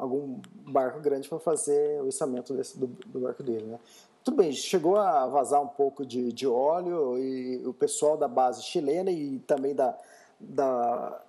algum 0.03 0.41
barco 0.67 1.01
grande 1.01 1.29
para 1.29 1.39
fazer 1.39 2.03
o 2.03 2.09
içamento 2.09 2.53
desse, 2.55 2.77
do, 2.79 2.89
do 2.89 3.21
barco 3.21 3.43
dele, 3.43 3.67
né. 3.67 3.79
Tudo 4.25 4.37
bem, 4.37 4.53
chegou 4.53 4.97
a 4.97 5.27
vazar 5.27 5.61
um 5.61 5.69
pouco 5.69 6.05
de, 6.07 6.33
de 6.33 6.47
óleo 6.47 7.19
e 7.19 7.67
o 7.67 7.75
pessoal 7.75 8.17
da 8.17 8.29
base 8.29 8.63
chilena 8.63 9.11
e 9.11 9.41
também 9.41 9.75
da, 9.75 9.97
da 10.39 11.23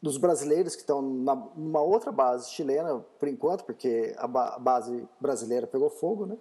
dos 0.00 0.16
brasileiros 0.16 0.76
que 0.76 0.82
estão 0.82 1.02
numa 1.02 1.80
outra 1.80 2.12
base 2.12 2.50
chilena, 2.50 3.04
por 3.18 3.28
enquanto, 3.28 3.64
porque 3.64 4.14
a, 4.16 4.28
base 4.28 5.08
brasileira 5.20 5.66
pegou 5.66 5.90
fogo, 5.90 6.26
né? 6.26 6.36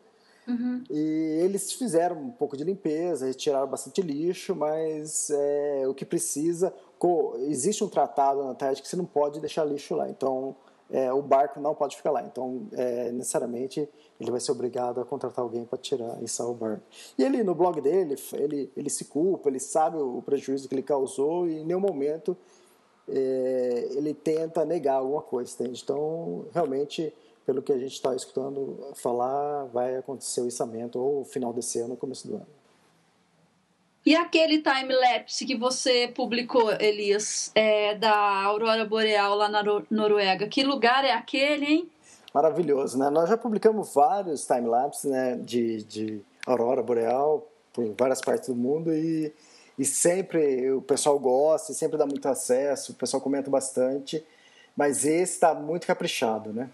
Uhum. 0.47 0.83
E 0.89 1.39
eles 1.43 1.73
fizeram 1.73 2.15
um 2.15 2.31
pouco 2.31 2.55
de 2.55 2.63
limpeza, 2.63 3.25
retiraram 3.25 3.67
bastante 3.67 4.01
lixo, 4.01 4.55
mas 4.55 5.31
é, 5.31 5.87
o 5.87 5.93
que 5.95 6.05
precisa. 6.05 6.71
Existe 7.47 7.83
um 7.83 7.89
tratado 7.89 8.43
na 8.43 8.51
Antártica 8.51 8.83
que 8.83 8.89
você 8.89 8.95
não 8.95 9.05
pode 9.05 9.39
deixar 9.39 9.65
lixo 9.65 9.95
lá, 9.95 10.07
então 10.07 10.55
é, 10.89 11.11
o 11.11 11.21
barco 11.21 11.59
não 11.59 11.75
pode 11.75 11.97
ficar 11.97 12.11
lá. 12.11 12.23
Então, 12.23 12.67
é, 12.71 13.11
necessariamente, 13.11 13.87
ele 14.19 14.31
vai 14.31 14.39
ser 14.39 14.51
obrigado 14.51 15.01
a 15.01 15.05
contratar 15.05 15.43
alguém 15.43 15.65
para 15.65 15.77
tirar 15.77 16.21
e 16.21 16.27
sair 16.27 16.47
o 16.47 16.53
barco. 16.53 16.83
E 17.17 17.23
ele, 17.23 17.43
no 17.43 17.53
blog 17.53 17.81
dele, 17.81 18.15
ele, 18.33 18.71
ele 18.75 18.89
se 18.89 19.05
culpa, 19.05 19.49
ele 19.49 19.59
sabe 19.59 19.97
o 19.97 20.21
prejuízo 20.21 20.67
que 20.67 20.75
ele 20.75 20.83
causou 20.83 21.47
e 21.47 21.59
em 21.59 21.65
nenhum 21.65 21.79
momento 21.79 22.37
é, 23.07 23.87
ele 23.91 24.13
tenta 24.13 24.65
negar 24.65 24.95
alguma 24.95 25.21
coisa, 25.21 25.53
entende? 25.53 25.81
Então, 25.83 26.45
realmente, 26.53 27.13
pelo 27.45 27.61
que 27.61 27.71
a 27.71 27.77
gente 27.77 27.93
está 27.93 28.15
escutando 28.15 28.77
falar, 28.95 29.65
vai 29.65 29.97
acontecer 29.97 30.41
o 30.41 30.47
içamento 30.47 30.99
ou 30.99 31.23
final 31.23 31.53
desse 31.53 31.79
ano, 31.79 31.95
começo 31.95 32.27
do 32.27 32.35
ano. 32.35 32.56
E 34.07 34.15
aquele 34.15 34.61
time-lapse 34.61 35.45
que 35.45 35.53
você 35.53 36.07
publicou, 36.07 36.71
Elias, 36.79 37.51
é, 37.53 37.93
da 37.93 38.15
Aurora 38.43 38.85
Boreal 38.85 39.35
lá 39.35 39.49
na 39.49 39.61
Noruega, 39.91 40.47
que 40.47 40.63
lugar 40.63 41.03
é 41.03 41.11
aquele, 41.11 41.65
hein? 41.65 41.89
Maravilhoso, 42.33 42.97
né? 42.97 43.09
Nós 43.09 43.27
já 43.27 43.35
publicamos 43.35 43.93
vários 43.93 44.45
time-lapses 44.45 45.11
né, 45.11 45.35
de, 45.35 45.83
de 45.83 46.21
Aurora 46.45 46.81
Boreal 46.81 47.45
por 47.73 47.93
várias 47.99 48.21
partes 48.21 48.47
do 48.47 48.55
mundo 48.55 48.93
e 48.93 49.33
e 49.77 49.83
sempre 49.83 50.71
o 50.71 50.81
pessoal 50.81 51.19
gosta, 51.19 51.73
sempre 51.73 51.97
dá 51.97 52.05
muito 52.05 52.27
acesso, 52.29 52.93
o 52.93 52.95
pessoal 52.95 53.19
comenta 53.21 53.49
bastante, 53.49 54.23
mas 54.75 55.05
esse 55.05 55.33
está 55.33 55.53
muito 55.53 55.85
caprichado, 55.85 56.53
né? 56.53 56.69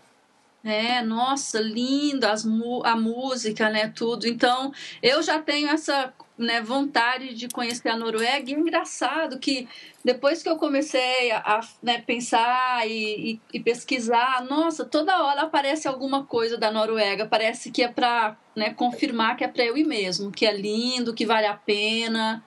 É, 0.63 1.01
nossa, 1.01 1.59
linda 1.59 2.31
as, 2.31 2.45
a 2.45 2.95
música, 2.95 3.69
né, 3.69 3.89
tudo. 3.89 4.25
Então, 4.25 4.71
eu 5.01 5.21
já 5.21 5.37
tenho 5.41 5.67
essa 5.67 6.13
né, 6.37 6.61
vontade 6.61 7.33
de 7.33 7.47
conhecer 7.47 7.89
a 7.89 7.97
Noruega. 7.97 8.49
E 8.49 8.53
é 8.53 8.57
engraçado 8.57 9.39
que 9.39 9.67
depois 10.03 10.41
que 10.41 10.49
eu 10.49 10.57
comecei 10.57 11.31
a, 11.31 11.37
a 11.37 11.61
né, 11.81 11.99
pensar 11.99 12.87
e, 12.87 13.33
e, 13.33 13.41
e, 13.53 13.59
pesquisar, 13.59 14.43
nossa, 14.49 14.83
toda 14.85 15.23
hora 15.23 15.43
aparece 15.43 15.87
alguma 15.87 16.25
coisa 16.25 16.57
da 16.57 16.71
Noruega. 16.71 17.25
Parece 17.25 17.71
que 17.71 17.83
é 17.83 17.87
para 17.87 18.37
né, 18.55 18.71
confirmar 18.71 19.37
que 19.37 19.43
é 19.43 19.47
para 19.47 19.63
eu 19.63 19.77
ir 19.77 19.85
mesmo, 19.85 20.31
que 20.31 20.45
é 20.45 20.55
lindo, 20.55 21.13
que 21.13 21.25
vale 21.25 21.45
a 21.45 21.53
pena. 21.53 22.43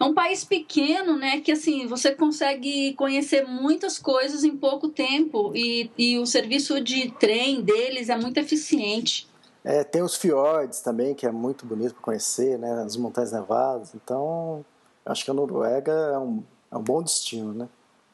É 0.00 0.04
um 0.04 0.14
país 0.14 0.44
pequeno, 0.44 1.16
né? 1.16 1.40
Que 1.40 1.52
assim 1.52 1.86
você 1.86 2.12
consegue 2.12 2.92
conhecer 2.94 3.46
muitas 3.46 3.98
coisas 3.98 4.42
em 4.42 4.56
pouco 4.56 4.88
tempo 4.88 5.52
e, 5.54 5.90
e 5.96 6.18
o 6.18 6.26
serviço 6.26 6.80
de 6.80 7.12
trem 7.12 7.60
deles 7.62 8.08
é 8.08 8.16
muito 8.16 8.38
eficiente. 8.38 9.28
É, 9.64 9.84
tem 9.84 10.02
os 10.02 10.16
fiordes 10.16 10.80
também, 10.80 11.14
que 11.14 11.26
é 11.26 11.30
muito 11.30 11.64
bonito 11.64 11.94
para 11.94 12.02
conhecer, 12.02 12.58
né? 12.58 12.82
As 12.84 12.96
montanhas 12.96 13.32
nevadas. 13.32 13.94
Então, 13.94 14.64
acho 15.06 15.24
que 15.24 15.30
a 15.30 15.34
Noruega 15.34 15.92
é 15.92 16.18
um, 16.18 16.42
é 16.70 16.76
um 16.76 16.82
bom 16.82 17.02
destino, 17.02 17.52
né? 17.52 17.68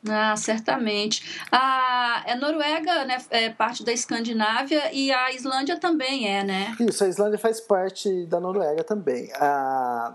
Ah, 0.06 0.36
certamente. 0.36 1.42
A, 1.50 2.32
a 2.32 2.36
Noruega 2.36 3.04
né, 3.04 3.18
é 3.30 3.50
parte 3.50 3.82
da 3.82 3.92
Escandinávia 3.92 4.92
e 4.92 5.10
a 5.10 5.32
Islândia 5.32 5.78
também 5.78 6.28
é, 6.28 6.44
né? 6.44 6.76
Isso, 6.80 7.02
a 7.02 7.08
Islândia 7.08 7.38
faz 7.38 7.60
parte 7.60 8.26
da 8.26 8.38
Noruega 8.38 8.84
também. 8.84 9.30
A, 9.34 10.14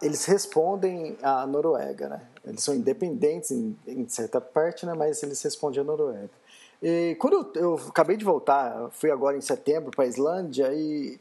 eles 0.00 0.24
respondem 0.24 1.16
à 1.22 1.46
Noruega, 1.46 2.08
né? 2.08 2.22
Eles 2.44 2.62
são 2.62 2.74
independentes 2.74 3.50
em, 3.50 3.76
em 3.86 4.08
certa 4.08 4.40
parte, 4.40 4.86
né? 4.86 4.94
Mas 4.94 5.22
eles 5.22 5.40
respondem 5.42 5.80
à 5.80 5.84
Noruega. 5.84 6.30
E 6.82 7.16
quando 7.18 7.50
eu, 7.54 7.62
eu 7.62 7.80
acabei 7.88 8.16
de 8.16 8.24
voltar, 8.24 8.88
fui 8.92 9.10
agora 9.10 9.36
em 9.36 9.40
setembro 9.40 9.90
para 9.90 10.04
a 10.04 10.08
Islândia 10.08 10.72
e 10.72 11.18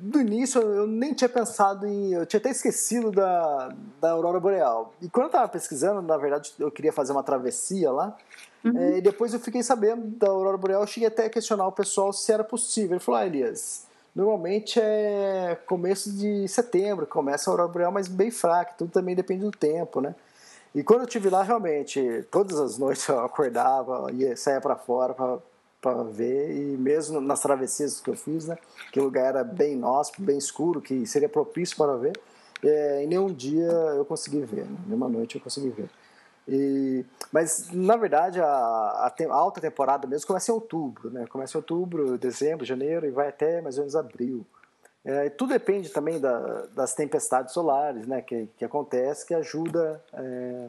no 0.00 0.20
início 0.20 0.60
eu 0.60 0.86
nem 0.86 1.12
tinha 1.12 1.28
pensado 1.28 1.86
em. 1.86 2.12
Eu 2.12 2.24
tinha 2.24 2.40
até 2.40 2.50
esquecido 2.50 3.10
da, 3.10 3.74
da 4.00 4.12
Aurora 4.12 4.40
Boreal. 4.40 4.92
E 5.02 5.08
quando 5.08 5.24
eu 5.24 5.28
estava 5.28 5.48
pesquisando, 5.48 6.00
na 6.02 6.16
verdade 6.16 6.52
eu 6.58 6.70
queria 6.70 6.92
fazer 6.92 7.12
uma 7.12 7.22
travessia 7.22 7.90
lá. 7.90 8.16
Uhum. 8.64 8.76
É, 8.76 8.98
e 8.98 9.00
depois 9.00 9.32
eu 9.32 9.40
fiquei 9.40 9.62
sabendo 9.62 10.06
da 10.16 10.28
Aurora 10.28 10.56
Boreal. 10.56 10.82
Eu 10.82 10.86
cheguei 10.86 11.08
até 11.08 11.26
a 11.26 11.30
questionar 11.30 11.66
o 11.66 11.72
pessoal 11.72 12.12
se 12.12 12.32
era 12.32 12.42
possível. 12.42 12.92
Ele 12.92 13.00
falou: 13.00 13.20
Ah, 13.20 13.26
Elias, 13.26 13.86
Normalmente 14.14 14.80
é 14.80 15.56
começo 15.66 16.12
de 16.12 16.48
setembro, 16.48 17.06
começa 17.06 17.48
a 17.48 17.52
aurora 17.52 17.68
boreal, 17.68 17.92
mas 17.92 18.08
bem 18.08 18.30
fraca, 18.30 18.74
tudo 18.76 18.90
também 18.90 19.14
depende 19.14 19.44
do 19.44 19.52
tempo, 19.52 20.00
né? 20.00 20.14
E 20.74 20.82
quando 20.82 21.00
eu 21.00 21.06
estive 21.06 21.28
lá, 21.28 21.42
realmente, 21.42 22.24
todas 22.30 22.58
as 22.58 22.78
noites 22.78 23.06
eu 23.08 23.20
acordava, 23.20 24.10
ia, 24.12 24.36
saia 24.36 24.60
para 24.60 24.76
fora 24.76 25.14
para 25.80 26.02
ver, 26.04 26.50
e 26.50 26.76
mesmo 26.76 27.20
nas 27.20 27.40
travessias 27.40 28.00
que 28.00 28.10
eu 28.10 28.16
fiz, 28.16 28.46
né? 28.46 28.56
Que 28.92 29.00
o 29.00 29.04
lugar 29.04 29.26
era 29.26 29.42
bem 29.42 29.72
inóspito, 29.72 30.22
bem 30.22 30.36
escuro, 30.36 30.80
que 30.80 31.06
seria 31.06 31.28
propício 31.28 31.76
para 31.76 31.96
ver, 31.96 32.12
é, 32.62 33.02
em 33.02 33.06
nenhum 33.06 33.32
dia 33.32 33.70
eu 33.96 34.04
consegui 34.04 34.40
ver, 34.42 34.66
né? 34.66 34.78
nenhuma 34.86 35.08
noite 35.08 35.36
eu 35.36 35.40
consegui 35.40 35.70
ver. 35.70 35.88
E, 36.46 37.04
mas, 37.32 37.70
na 37.72 37.96
verdade, 37.96 38.40
a, 38.40 38.46
a, 38.46 39.06
a, 39.06 39.34
alta 39.34 39.60
temporada 39.60 40.06
mesmo 40.06 40.26
começa 40.26 40.50
em 40.50 40.54
outubro, 40.54 41.10
né? 41.10 41.26
Começa 41.28 41.56
em 41.56 41.60
outubro, 41.60 42.18
dezembro, 42.18 42.64
janeiro 42.64 43.06
e 43.06 43.10
vai 43.10 43.28
até 43.28 43.60
mais 43.60 43.76
ou 43.76 43.82
menos 43.82 43.96
abril. 43.96 44.44
É, 45.04 45.30
tudo 45.30 45.50
depende 45.50 45.88
também 45.88 46.20
da, 46.20 46.66
das 46.74 46.94
tempestades 46.94 47.54
solares, 47.54 48.06
né? 48.06 48.20
Que, 48.20 48.48
que 48.56 48.64
acontece, 48.64 49.26
que 49.26 49.34
ajuda 49.34 50.02
é, 50.12 50.68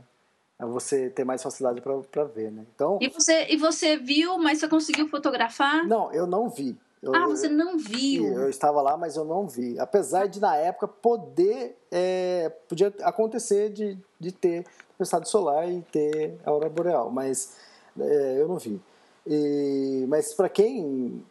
a 0.57 0.65
você 0.65 1.09
ter 1.09 1.25
mais 1.25 1.43
facilidade 1.43 1.81
para 1.81 2.23
ver, 2.23 2.51
né? 2.51 2.65
Então, 2.73 2.97
e, 3.01 3.09
você, 3.09 3.47
e 3.50 3.57
você 3.57 3.97
viu, 3.97 4.38
mas 4.38 4.59
você 4.59 4.67
conseguiu 4.67 5.07
fotografar? 5.09 5.85
Não, 5.85 6.11
eu 6.13 6.25
não 6.25 6.50
vi. 6.50 6.77
Eu, 7.03 7.15
ah, 7.15 7.25
você 7.25 7.50
não 7.50 7.77
viu? 7.77 8.27
Eu, 8.27 8.41
eu 8.43 8.50
estava 8.50 8.79
lá, 8.81 8.95
mas 8.95 9.15
eu 9.15 9.25
não 9.25 9.47
vi. 9.47 9.77
Apesar 9.79 10.27
de, 10.27 10.39
na 10.39 10.55
época, 10.55 10.88
poder... 10.88 11.77
É, 11.91 12.50
podia 12.69 12.93
acontecer 13.01 13.69
de, 13.69 13.97
de 14.19 14.31
ter 14.31 14.65
tempestade 14.91 15.27
solar 15.27 15.67
e 15.67 15.81
ter 15.91 16.39
a 16.45 16.50
aurora 16.51 16.69
boreal, 16.69 17.09
mas 17.09 17.57
é, 18.00 18.38
eu 18.39 18.47
não 18.47 18.57
vi. 18.57 18.79
E, 19.25 20.05
mas 20.07 20.33
para 20.33 20.47
quem 20.47 21.23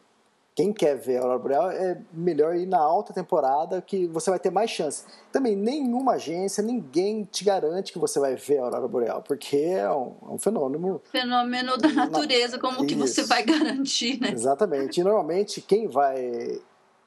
quem 0.61 0.75
quer 0.75 0.95
ver 0.95 1.17
a 1.17 1.21
aurora 1.23 1.38
boreal 1.38 1.71
é 1.71 1.99
melhor 2.12 2.55
ir 2.55 2.67
na 2.67 2.79
alta 2.79 3.14
temporada 3.14 3.81
que 3.81 4.07
você 4.09 4.29
vai 4.29 4.38
ter 4.38 4.50
mais 4.50 4.71
chance. 4.71 5.07
Também 5.33 5.57
nenhuma 5.57 6.12
agência, 6.12 6.62
ninguém 6.62 7.25
te 7.25 7.43
garante 7.45 7.90
que 7.90 7.99
você 7.99 8.21
vai 8.21 8.37
ver 8.37 8.59
a 8.59 8.64
aurora 8.64 8.87
boreal, 8.87 9.23
porque 9.23 9.57
é 9.57 9.90
um, 9.90 10.14
é 10.23 10.33
um 10.33 10.38
fenômeno 10.38 11.00
fenômeno 11.11 11.79
da 11.79 11.88
natureza, 11.88 12.59
como 12.59 12.76
Isso. 12.76 12.87
que 12.87 12.95
você 12.95 13.23
vai 13.23 13.43
garantir, 13.43 14.21
né? 14.21 14.33
Exatamente. 14.33 15.00
E 15.00 15.02
normalmente 15.02 15.62
quem 15.62 15.88
vai 15.88 16.61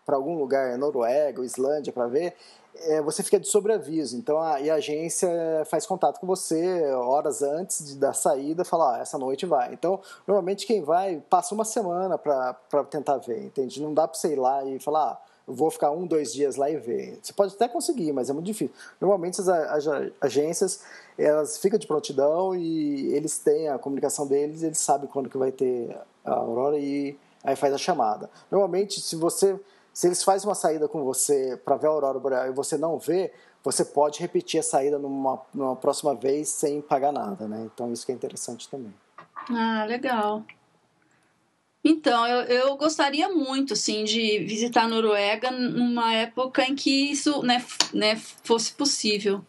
para 0.04 0.16
algum 0.16 0.36
lugar, 0.36 0.76
Noruega 0.80 1.46
Islândia, 1.46 1.94
para 1.94 2.08
ver, 2.08 2.36
é, 2.76 3.02
você 3.02 3.24
fica 3.24 3.40
de 3.40 3.48
sobreaviso. 3.48 4.18
Então 4.18 4.40
a, 4.40 4.60
e 4.60 4.70
a 4.70 4.76
agência 4.76 5.30
faz 5.66 5.86
contato 5.86 6.20
com 6.20 6.28
você 6.28 6.92
horas 6.94 7.42
antes 7.42 7.86
de, 7.88 7.96
da 7.98 8.14
saída, 8.14 8.64
fala, 8.64 8.98
ah, 8.98 9.00
essa 9.00 9.18
noite 9.18 9.46
vai. 9.46 9.74
Então, 9.74 10.00
normalmente 10.28 10.66
quem 10.66 10.82
vai 10.82 11.22
passa 11.30 11.54
uma 11.54 11.66
semana 11.66 12.18
para 12.18 12.56
tentar 12.90 13.18
ver, 13.18 13.44
entende? 13.44 13.82
Não 13.82 13.94
dá 13.94 14.08
para 14.08 14.18
você 14.18 14.34
ir 14.34 14.40
lá 14.40 14.64
e 14.66 14.80
falar, 14.80 15.12
ah, 15.12 15.22
vou 15.46 15.70
ficar 15.70 15.92
um, 15.92 16.08
dois 16.08 16.34
dias 16.34 16.56
lá 16.56 16.70
e 16.70 16.78
ver. 16.78 17.20
Você 17.22 17.34
pode 17.34 17.54
até 17.54 17.68
conseguir, 17.68 18.12
mas 18.14 18.30
é 18.30 18.34
muito 18.34 18.46
difícil. 18.46 18.74
Normalmente 19.00 19.40
as, 19.42 19.48
as 19.48 19.86
agências 20.22 20.82
elas 21.18 21.58
ficam 21.58 21.78
de 21.78 21.86
prontidão 21.86 22.56
e 22.56 23.14
eles 23.14 23.38
têm 23.38 23.70
a 23.70 23.78
comunicação 23.78 24.26
deles, 24.26 24.64
eles 24.64 24.80
sabem 24.80 25.08
quando 25.08 25.30
que 25.30 25.38
vai 25.38 25.52
ter 25.52 25.96
a 26.26 26.34
aurora 26.34 26.78
e 26.78 27.18
aí 27.44 27.56
faz 27.56 27.74
a 27.74 27.78
chamada. 27.78 28.30
Normalmente, 28.50 29.02
se 29.02 29.16
você 29.16 29.60
se 29.94 30.08
eles 30.08 30.24
fazem 30.24 30.50
uma 30.50 30.56
saída 30.56 30.88
com 30.88 31.04
você 31.04 31.56
para 31.64 31.78
ver 31.78 31.88
a 31.88 31.92
aurora 31.92 32.20
boreal 32.20 32.48
e 32.48 32.52
você 32.52 32.78
não 32.78 32.98
vê, 32.98 33.32
você 33.64 33.86
pode 33.86 34.20
repetir 34.20 34.60
a 34.60 34.64
saída 34.64 34.98
numa, 34.98 35.40
numa 35.54 35.76
próxima 35.76 36.16
vez 36.16 36.50
sem 36.50 36.82
pagar 36.82 37.12
nada, 37.12 37.48
né? 37.48 37.70
Então 37.72 37.94
isso 37.94 38.06
que 38.06 38.12
é 38.12 38.16
interessante 38.16 38.68
também. 38.68 38.94
Ah, 39.50 39.86
legal. 39.86 40.44
Então, 41.86 42.26
eu, 42.26 42.42
eu 42.44 42.78
gostaria 42.78 43.28
muito, 43.28 43.76
sim, 43.76 44.06
de 44.06 44.40
visitar 44.40 44.84
a 44.84 44.88
Noruega 44.88 45.52
numa 45.52 46.14
época 46.14 46.64
em 46.64 46.76
que 46.76 47.12
isso 47.12 47.44
né, 47.44 47.64
né, 47.94 48.16
fosse 48.16 48.72
possível. 48.74 49.46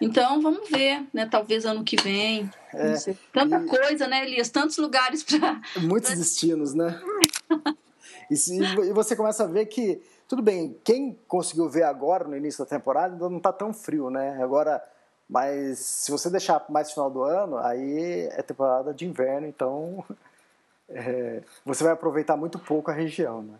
Então, 0.00 0.42
vamos 0.42 0.68
ver, 0.68 1.06
né? 1.14 1.26
Talvez 1.26 1.64
ano 1.64 1.84
que 1.84 1.96
vem. 1.96 2.50
É, 2.74 2.94
Tanta 3.32 3.58
e... 3.58 3.66
coisa, 3.66 4.06
né, 4.08 4.26
Elias? 4.26 4.50
Tantos 4.50 4.76
lugares 4.78 5.22
para. 5.22 5.60
Muitos 5.80 6.10
destinos, 6.18 6.74
né? 6.74 7.00
e, 8.30 8.36
se, 8.36 8.58
e 8.58 8.92
você 8.92 9.14
começa 9.14 9.44
a 9.44 9.46
ver 9.46 9.66
que, 9.66 10.02
tudo 10.28 10.42
bem, 10.42 10.76
quem 10.84 11.18
conseguiu 11.26 11.68
ver 11.68 11.84
agora, 11.84 12.26
no 12.26 12.36
início 12.36 12.64
da 12.64 12.68
temporada, 12.68 13.14
ainda 13.14 13.28
não 13.28 13.38
está 13.38 13.52
tão 13.52 13.72
frio, 13.72 14.10
né? 14.10 14.42
Agora, 14.42 14.82
mas 15.28 15.78
se 15.78 16.10
você 16.10 16.30
deixar 16.30 16.64
mais 16.68 16.92
final 16.92 17.10
do 17.10 17.22
ano, 17.22 17.58
aí 17.58 18.28
é 18.32 18.42
temporada 18.42 18.94
de 18.94 19.06
inverno, 19.06 19.46
então 19.46 20.04
é, 20.88 21.42
você 21.64 21.82
vai 21.82 21.92
aproveitar 21.92 22.36
muito 22.36 22.58
pouco 22.58 22.90
a 22.90 22.94
região, 22.94 23.42
né? 23.42 23.54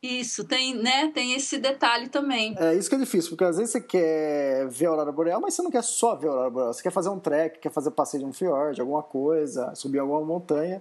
Isso, 0.00 0.44
tem, 0.44 0.76
né, 0.76 1.10
tem 1.12 1.34
esse 1.34 1.58
detalhe 1.58 2.08
também. 2.08 2.54
É 2.56 2.72
isso 2.72 2.88
que 2.88 2.94
é 2.94 2.98
difícil, 2.98 3.30
porque 3.30 3.42
às 3.42 3.56
vezes 3.56 3.72
você 3.72 3.80
quer 3.80 4.68
ver 4.68 4.86
a 4.86 4.90
aurora 4.90 5.10
boreal, 5.10 5.40
mas 5.40 5.54
você 5.54 5.62
não 5.62 5.72
quer 5.72 5.82
só 5.82 6.14
ver 6.14 6.28
a 6.28 6.30
aurora 6.30 6.50
boreal, 6.50 6.72
você 6.72 6.82
quer 6.82 6.92
fazer 6.92 7.08
um 7.08 7.18
trek, 7.18 7.58
quer 7.58 7.72
fazer 7.72 7.90
passeio 7.90 8.22
de 8.22 8.28
um 8.28 8.32
fiord, 8.32 8.80
alguma 8.80 9.02
coisa, 9.02 9.74
subir 9.74 9.98
alguma 9.98 10.20
montanha, 10.20 10.80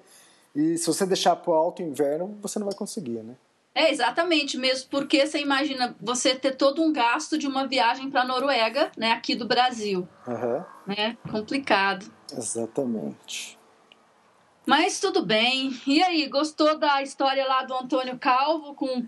e 0.57 0.75
se 0.75 0.87
você 0.87 1.05
deixar 1.05 1.35
para 1.35 1.51
o 1.51 1.53
alto 1.53 1.83
inverno, 1.83 2.35
você 2.41 2.57
não 2.57 2.65
vai 2.65 2.75
conseguir, 2.75 3.21
né? 3.21 3.35
É, 3.75 3.91
exatamente, 3.91 4.57
mesmo 4.57 4.89
porque 4.89 5.23
você 5.23 5.39
imagina 5.39 5.95
você 6.01 6.33
ter 6.33 6.55
todo 6.55 6.81
um 6.81 6.91
gasto 6.91 7.37
de 7.37 7.45
uma 7.45 7.67
viagem 7.67 8.09
para 8.09 8.21
a 8.21 8.25
Noruega, 8.25 8.91
né, 8.97 9.11
aqui 9.11 9.35
do 9.35 9.47
Brasil. 9.47 10.07
Uhum. 10.27 10.63
Né? 10.87 11.15
Complicado. 11.29 12.11
Exatamente. 12.35 13.55
Mas 14.65 14.99
tudo 14.99 15.23
bem. 15.23 15.79
E 15.85 16.01
aí, 16.01 16.27
gostou 16.27 16.77
da 16.77 17.03
história 17.03 17.47
lá 17.47 17.61
do 17.63 17.75
Antônio 17.75 18.17
Calvo 18.17 18.73
com 18.73 19.05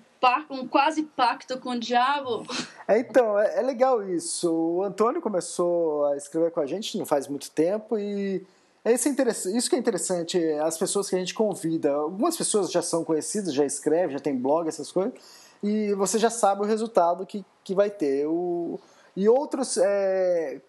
um 0.52 0.68
quase 0.68 1.04
pacto 1.04 1.58
com 1.58 1.72
o 1.72 1.80
diabo? 1.80 2.46
É, 2.88 3.00
então, 3.00 3.38
é, 3.38 3.60
é, 3.60 3.62
legal 3.62 4.08
isso. 4.08 4.52
O 4.52 4.84
Antônio 4.84 5.22
começou 5.22 6.06
a 6.06 6.16
escrever 6.16 6.52
com 6.52 6.60
a 6.60 6.66
gente 6.66 6.98
não 6.98 7.06
faz 7.06 7.28
muito 7.28 7.52
tempo 7.52 7.98
e 7.98 8.46
isso, 8.94 9.10
é 9.10 9.58
isso 9.58 9.70
que 9.70 9.76
é 9.76 9.80
interessante, 9.80 10.38
as 10.62 10.78
pessoas 10.78 11.10
que 11.10 11.16
a 11.16 11.20
gente 11.20 11.34
convida. 11.34 11.92
Algumas 11.92 12.38
pessoas 12.38 12.72
já 12.72 12.82
são 12.82 13.04
conhecidas, 13.04 13.54
já 13.54 13.66
escrevem, 13.66 14.12
já 14.14 14.20
tem 14.20 14.36
blog, 14.36 14.68
essas 14.68 14.92
coisas, 14.92 15.14
e 15.62 15.94
você 15.94 16.18
já 16.18 16.30
sabe 16.30 16.62
o 16.62 16.66
resultado 16.66 17.26
que, 17.26 17.46
que 17.64 17.76
vai 17.76 17.90
ter. 17.90 18.26
O, 18.28 18.80
e 19.16 19.28
outros, 19.28 19.78
é, 19.78 20.62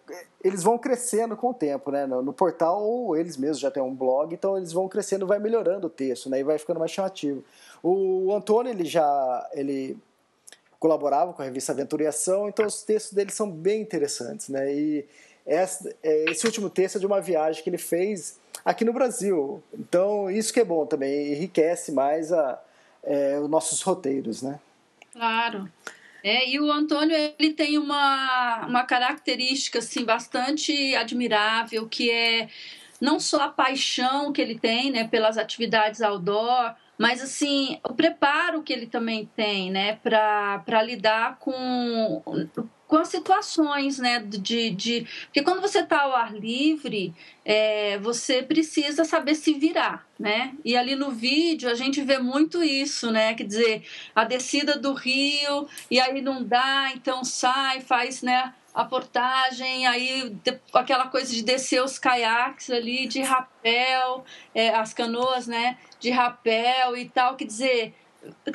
eles 0.43 0.61
vão 0.61 0.77
crescendo 0.77 1.37
com 1.37 1.51
o 1.51 1.53
tempo, 1.53 1.89
né? 1.89 2.05
No, 2.05 2.21
no, 2.21 2.33
portal, 2.33 2.83
ou 2.83 3.15
eles 3.15 3.37
mesmos 3.37 3.59
já 3.59 3.71
têm 3.71 3.81
um 3.81 3.95
blog, 3.95 4.33
então 4.33 4.57
eles 4.57 4.73
vão 4.73 4.89
crescendo, 4.89 5.25
vai 5.25 5.39
melhorando 5.39 5.87
o 5.87 5.89
texto, 5.89 6.29
né? 6.29 6.39
E 6.39 6.43
vai 6.43 6.57
ficando 6.57 6.79
mais 6.79 6.91
chamativo. 6.91 7.43
O 7.81 8.33
Antônio, 8.33 8.71
ele 8.71 8.85
já 8.85 9.49
ele 9.53 9.97
colaborava 10.79 11.31
com 11.31 11.41
a 11.41 11.45
revista 11.45 11.71
Aventura 11.71 12.03
e 12.03 12.07
Ação, 12.07 12.49
então 12.49 12.65
os 12.65 12.81
textos 12.81 13.13
dele 13.13 13.31
são 13.31 13.49
bem 13.49 13.81
interessantes, 13.81 14.49
né? 14.49 14.73
E 14.73 15.07
esse, 15.53 15.95
é, 16.03 16.31
esse 16.31 16.45
último 16.45 16.69
texto 16.69 16.97
é 16.97 16.99
de 16.99 17.05
uma 17.05 17.21
viagem 17.21 17.63
que 17.63 17.69
ele 17.69 17.77
fez 17.77 18.39
aqui 18.63 18.85
no 18.85 18.93
Brasil. 18.93 19.61
Então, 19.73 20.29
isso 20.29 20.53
que 20.53 20.59
é 20.59 20.65
bom 20.65 20.85
também, 20.85 21.33
enriquece 21.33 21.91
mais 21.91 22.31
a, 22.31 22.61
é, 23.03 23.39
os 23.39 23.49
nossos 23.49 23.81
roteiros, 23.81 24.41
né? 24.41 24.59
Claro. 25.11 25.69
É, 26.23 26.47
e 26.47 26.59
o 26.59 26.71
Antônio 26.71 27.15
ele 27.15 27.53
tem 27.53 27.77
uma, 27.77 28.65
uma 28.67 28.83
característica 28.83 29.79
assim, 29.79 30.05
bastante 30.05 30.95
admirável, 30.95 31.87
que 31.87 32.11
é 32.11 32.47
não 32.99 33.19
só 33.19 33.41
a 33.41 33.49
paixão 33.49 34.31
que 34.31 34.41
ele 34.41 34.59
tem 34.59 34.91
né, 34.91 35.07
pelas 35.07 35.37
atividades 35.37 36.01
outdoor, 36.01 36.75
mas 36.97 37.21
assim 37.21 37.79
o 37.83 37.95
preparo 37.95 38.61
que 38.61 38.71
ele 38.71 38.85
também 38.85 39.27
tem 39.35 39.71
né, 39.71 39.95
para 39.95 40.83
lidar 40.83 41.39
com 41.39 42.21
com 42.91 42.97
as 42.97 43.07
situações, 43.07 43.99
né? 43.99 44.19
De, 44.19 44.69
de... 44.69 45.07
Porque 45.27 45.41
quando 45.41 45.61
você 45.61 45.79
está 45.79 46.01
ao 46.01 46.13
ar 46.13 46.35
livre, 46.35 47.15
é, 47.45 47.97
você 47.99 48.43
precisa 48.43 49.05
saber 49.05 49.35
se 49.35 49.53
virar, 49.53 50.05
né? 50.19 50.53
E 50.65 50.75
ali 50.75 50.93
no 50.93 51.09
vídeo 51.09 51.69
a 51.69 51.73
gente 51.73 52.01
vê 52.01 52.17
muito 52.17 52.61
isso, 52.61 53.09
né? 53.09 53.33
Quer 53.33 53.45
dizer, 53.45 53.83
a 54.13 54.25
descida 54.25 54.77
do 54.77 54.91
rio, 54.91 55.69
e 55.89 56.01
aí 56.01 56.21
não 56.21 56.43
dá, 56.43 56.91
então 56.93 57.23
sai, 57.23 57.79
faz, 57.79 58.21
né? 58.21 58.53
a 58.73 58.85
portagem, 58.85 59.85
aí 59.85 60.33
aquela 60.73 61.07
coisa 61.07 61.33
de 61.33 61.43
descer 61.43 61.83
os 61.83 61.99
caiaques 61.99 62.69
ali 62.69 63.05
de 63.05 63.21
rapel, 63.21 64.23
é, 64.55 64.69
as 64.69 64.93
canoas, 64.93 65.45
né, 65.45 65.77
de 65.99 66.09
rapel 66.09 66.95
e 66.95 67.09
tal, 67.09 67.35
quer 67.35 67.43
dizer, 67.43 67.93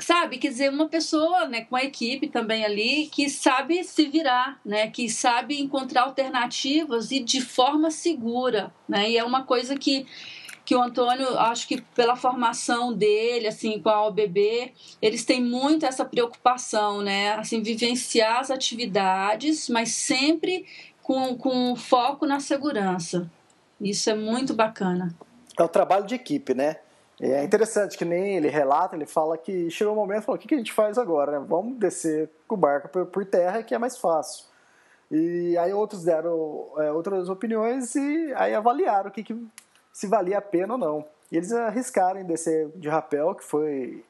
sabe, 0.00 0.38
quer 0.38 0.48
dizer, 0.48 0.70
uma 0.70 0.88
pessoa, 0.88 1.46
né, 1.46 1.62
com 1.62 1.76
a 1.76 1.84
equipe 1.84 2.28
também 2.28 2.64
ali, 2.64 3.08
que 3.08 3.28
sabe 3.28 3.82
se 3.84 4.06
virar, 4.06 4.60
né, 4.64 4.88
que 4.88 5.08
sabe 5.08 5.60
encontrar 5.60 6.02
alternativas 6.02 7.10
e 7.10 7.20
de 7.20 7.40
forma 7.40 7.90
segura, 7.90 8.72
né, 8.88 9.10
e 9.10 9.18
é 9.18 9.24
uma 9.24 9.42
coisa 9.42 9.76
que 9.76 10.06
que 10.64 10.74
o 10.74 10.82
Antônio, 10.82 11.38
acho 11.38 11.68
que 11.68 11.80
pela 11.80 12.16
formação 12.16 12.92
dele, 12.92 13.46
assim, 13.46 13.80
com 13.80 13.88
a 13.88 14.04
OBB, 14.04 14.72
eles 15.00 15.24
têm 15.24 15.40
muito 15.40 15.86
essa 15.86 16.04
preocupação, 16.04 17.02
né, 17.02 17.34
assim, 17.34 17.62
vivenciar 17.62 18.40
as 18.40 18.50
atividades, 18.50 19.68
mas 19.68 19.90
sempre 19.90 20.66
com, 21.00 21.36
com 21.36 21.76
foco 21.76 22.26
na 22.26 22.40
segurança. 22.40 23.30
Isso 23.80 24.10
é 24.10 24.14
muito 24.14 24.54
bacana. 24.54 25.14
É 25.56 25.62
o 25.62 25.68
trabalho 25.68 26.04
de 26.04 26.16
equipe, 26.16 26.52
né? 26.52 26.78
É 27.20 27.42
interessante 27.42 27.96
que 27.96 28.04
nem 28.04 28.36
ele 28.36 28.48
relata, 28.48 28.94
ele 28.94 29.06
fala 29.06 29.38
que 29.38 29.70
chegou 29.70 29.94
um 29.94 29.96
momento 29.96 30.22
e 30.22 30.26
falou: 30.26 30.36
o 30.36 30.40
que, 30.40 30.48
que 30.48 30.54
a 30.54 30.58
gente 30.58 30.72
faz 30.72 30.98
agora? 30.98 31.40
Né? 31.40 31.46
Vamos 31.48 31.78
descer 31.78 32.28
com 32.46 32.54
o 32.54 32.58
barco 32.58 32.88
por, 32.88 33.06
por, 33.06 33.24
terra, 33.24 33.62
que 33.62 33.74
é 33.74 33.78
mais 33.78 33.96
fácil. 33.96 34.44
E 35.10 35.56
aí 35.56 35.72
outros 35.72 36.04
deram 36.04 36.68
é, 36.78 36.92
outras 36.92 37.28
opiniões 37.28 37.94
e 37.94 38.34
aí 38.34 38.54
avaliaram 38.54 39.08
o 39.08 39.12
que, 39.12 39.22
que 39.22 39.48
se 39.92 40.06
valia 40.06 40.38
a 40.38 40.42
pena 40.42 40.74
ou 40.74 40.78
não. 40.78 41.04
E 41.32 41.36
eles 41.36 41.52
arriscaram 41.52 42.20
em 42.20 42.24
descer 42.24 42.68
de 42.76 42.88
rapel, 42.88 43.34
que 43.34 43.44
foi, 43.44 44.04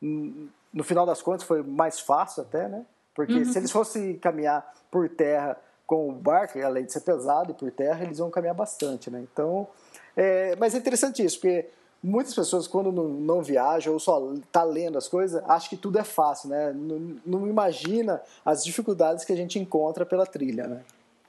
no 0.00 0.84
final 0.84 1.06
das 1.06 1.22
contas, 1.22 1.44
foi 1.44 1.62
mais 1.62 1.98
fácil 1.98 2.42
até, 2.42 2.68
né? 2.68 2.84
Porque 3.14 3.32
uhum. 3.32 3.44
se 3.44 3.58
eles 3.58 3.70
fossem 3.70 4.18
caminhar 4.18 4.72
por 4.90 5.08
terra 5.08 5.56
com 5.86 6.08
o 6.08 6.12
barco, 6.12 6.60
além 6.60 6.84
de 6.84 6.92
ser 6.92 7.00
pesado 7.00 7.50
e 7.50 7.54
por 7.54 7.70
terra, 7.72 8.04
eles 8.04 8.18
iam 8.18 8.30
caminhar 8.30 8.54
bastante, 8.54 9.10
né? 9.10 9.24
Então, 9.32 9.66
é, 10.16 10.54
mas 10.56 10.74
é 10.74 10.78
interessante 10.78 11.24
isso, 11.24 11.40
porque 11.40 11.68
muitas 12.02 12.34
pessoas 12.34 12.66
quando 12.66 12.90
não, 12.90 13.08
não 13.08 13.42
viajam 13.42 13.92
ou 13.92 14.00
só 14.00 14.32
tá 14.50 14.64
lendo 14.64 14.96
as 14.96 15.08
coisas 15.08 15.42
acham 15.46 15.68
que 15.68 15.76
tudo 15.76 15.98
é 15.98 16.04
fácil 16.04 16.48
né 16.48 16.72
não, 16.72 17.16
não 17.26 17.48
imagina 17.48 18.20
as 18.44 18.64
dificuldades 18.64 19.24
que 19.24 19.32
a 19.32 19.36
gente 19.36 19.58
encontra 19.58 20.06
pela 20.06 20.26
trilha 20.26 20.66
né 20.66 20.80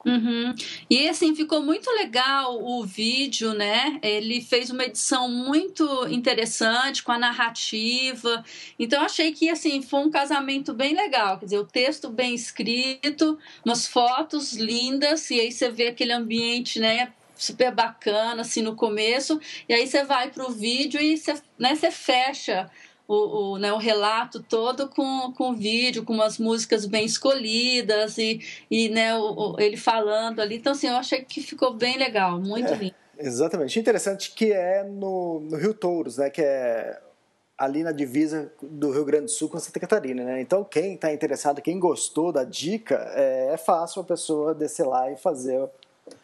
Uhum. 0.05 0.53
E 0.89 1.07
assim, 1.07 1.35
ficou 1.35 1.61
muito 1.61 1.89
legal 1.91 2.59
o 2.63 2.83
vídeo, 2.83 3.53
né? 3.53 3.99
Ele 4.01 4.41
fez 4.41 4.69
uma 4.69 4.83
edição 4.83 5.29
muito 5.29 6.07
interessante 6.07 7.03
com 7.03 7.11
a 7.11 7.19
narrativa. 7.19 8.43
Então, 8.79 9.01
achei 9.03 9.31
que 9.31 9.49
assim, 9.49 9.81
foi 9.81 9.99
um 9.99 10.09
casamento 10.09 10.73
bem 10.73 10.95
legal. 10.95 11.37
Quer 11.37 11.45
dizer, 11.45 11.59
o 11.59 11.65
texto 11.65 12.09
bem 12.09 12.33
escrito, 12.33 13.37
umas 13.63 13.87
fotos 13.87 14.53
lindas, 14.53 15.29
e 15.29 15.39
aí 15.39 15.51
você 15.51 15.69
vê 15.69 15.87
aquele 15.87 16.13
ambiente, 16.13 16.79
né? 16.79 17.13
Super 17.41 17.73
bacana 17.73 18.41
assim 18.41 18.61
no 18.61 18.75
começo 18.75 19.39
e 19.67 19.73
aí 19.73 19.87
você 19.87 20.03
vai 20.03 20.29
para 20.29 20.45
o 20.45 20.51
vídeo 20.51 21.01
e 21.01 21.17
você, 21.17 21.33
né, 21.57 21.75
você 21.75 21.89
fecha 21.89 22.69
o, 23.07 23.53
o, 23.53 23.57
né, 23.57 23.73
o 23.73 23.77
relato 23.77 24.41
todo 24.41 24.87
com, 24.87 25.33
com 25.33 25.53
vídeo, 25.53 26.05
com 26.05 26.13
umas 26.13 26.37
músicas 26.37 26.85
bem 26.85 27.03
escolhidas 27.03 28.17
e, 28.17 28.39
e 28.69 28.87
né, 28.89 29.17
o, 29.17 29.57
ele 29.59 29.75
falando 29.75 30.39
ali. 30.39 30.55
Então, 30.55 30.71
assim, 30.71 30.87
eu 30.87 30.95
achei 30.95 31.21
que 31.21 31.41
ficou 31.41 31.73
bem 31.73 31.97
legal, 31.97 32.39
muito 32.39 32.71
é, 32.71 32.75
lindo. 32.77 32.95
Exatamente. 33.17 33.77
Interessante 33.77 34.31
que 34.31 34.53
é 34.53 34.83
no, 34.83 35.41
no 35.41 35.57
Rio 35.57 35.73
Touros, 35.73 36.17
né, 36.17 36.29
que 36.29 36.41
é 36.41 37.01
ali 37.57 37.83
na 37.83 37.91
divisa 37.91 38.51
do 38.61 38.91
Rio 38.91 39.03
Grande 39.03 39.25
do 39.25 39.31
Sul 39.31 39.49
com 39.49 39.59
Santa 39.59 39.79
Catarina, 39.79 40.23
né? 40.23 40.41
Então, 40.41 40.63
quem 40.63 40.95
está 40.95 41.13
interessado, 41.13 41.61
quem 41.61 41.79
gostou 41.79 42.31
da 42.31 42.43
dica, 42.43 42.95
é, 43.13 43.51
é 43.53 43.57
fácil 43.57 44.01
a 44.01 44.05
pessoa 44.05 44.55
descer 44.55 44.83
lá 44.83 45.11
e 45.11 45.15
fazer 45.15 45.69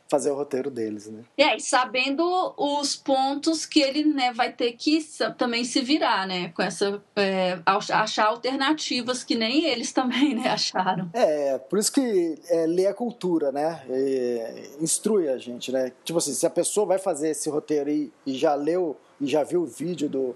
fazer 0.10 0.32
o 0.32 0.36
roteiro 0.36 0.72
deles, 0.72 1.08
né? 1.08 1.24
É, 1.38 1.56
e 1.56 1.60
sabendo 1.60 2.54
os 2.58 2.96
pontos 2.96 3.66
que 3.66 3.82
ele 3.82 4.06
né, 4.06 4.32
vai 4.34 4.52
ter 4.52 4.72
que 4.74 5.00
também 5.38 5.64
se 5.64 5.82
virar, 5.82 6.26
né? 6.26 6.50
Com 6.50 6.62
essa. 6.62 7.02
É, 7.16 7.60
achar 7.66 8.28
alternativas 8.28 9.24
que 9.24 9.36
nem 9.36 9.66
eles 9.66 9.92
também 9.94 10.36
né, 10.36 10.50
acharam. 10.50 11.10
É, 11.14 11.58
por 11.58 11.78
isso 11.78 11.92
que 11.92 12.40
é, 12.50 12.66
lê 12.66 12.88
a 12.88 12.94
cultura, 12.94 13.52
né? 13.52 13.84
E, 13.90 14.78
instrui 14.82 15.28
a 15.30 15.38
gente, 15.38 15.72
né? 15.72 15.92
Tipo 16.04 16.20
assim, 16.20 16.34
se 16.34 16.46
a 16.46 16.50
pessoa 16.50 16.86
vai 16.86 16.98
fazer 16.98 17.30
esse 17.30 17.50
roteiro 17.50 17.90
e, 17.90 18.12
e 18.26 18.34
já 18.34 18.56
leu 18.56 18.98
e 19.20 19.28
já 19.28 19.44
viu 19.44 19.64
o 19.64 19.68
vídeo 19.68 20.08
do, 20.08 20.36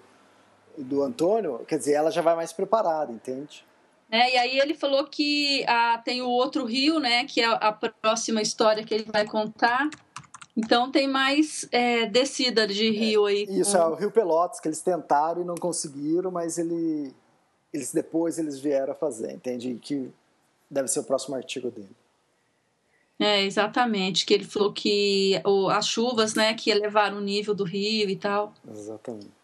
do 0.77 1.01
Antônio, 1.03 1.59
quer 1.67 1.77
dizer, 1.77 1.93
ela 1.93 2.11
já 2.11 2.21
vai 2.21 2.35
mais 2.35 2.51
preparada, 2.51 3.11
entende? 3.11 3.63
É, 4.11 4.33
e 4.33 4.37
aí 4.37 4.59
ele 4.59 4.73
falou 4.73 5.05
que 5.05 5.63
ah, 5.67 6.01
tem 6.03 6.21
o 6.21 6.27
outro 6.27 6.65
rio, 6.65 6.99
né? 6.99 7.23
Que 7.23 7.39
é 7.39 7.45
a 7.45 7.71
próxima 7.71 8.41
história 8.41 8.83
que 8.83 8.93
ele 8.93 9.05
vai 9.05 9.25
contar. 9.25 9.89
Então 10.55 10.91
tem 10.91 11.07
mais 11.07 11.65
é, 11.71 12.05
descida 12.05 12.67
de 12.67 12.91
rio 12.91 13.25
aí. 13.25 13.43
Isso, 13.49 13.77
é 13.77 13.85
o 13.85 13.95
Rio 13.95 14.11
Pelotas, 14.11 14.59
que 14.59 14.67
eles 14.67 14.81
tentaram 14.81 15.41
e 15.41 15.45
não 15.45 15.55
conseguiram, 15.55 16.29
mas 16.29 16.57
ele, 16.57 17.13
eles 17.73 17.93
depois 17.93 18.37
eles 18.37 18.59
vieram 18.59 18.91
a 18.91 18.95
fazer, 18.95 19.31
entende? 19.31 19.79
Que 19.81 20.11
deve 20.69 20.89
ser 20.89 20.99
o 20.99 21.03
próximo 21.05 21.37
artigo 21.37 21.71
dele. 21.71 21.95
É, 23.17 23.43
exatamente, 23.43 24.25
que 24.25 24.33
ele 24.33 24.43
falou 24.43 24.73
que 24.73 25.39
o, 25.45 25.69
as 25.69 25.87
chuvas, 25.87 26.33
né, 26.33 26.53
que 26.55 26.71
elevaram 26.71 27.17
o 27.17 27.21
nível 27.21 27.53
do 27.53 27.63
rio 27.63 28.09
e 28.09 28.15
tal. 28.15 28.53
Exatamente. 28.69 29.40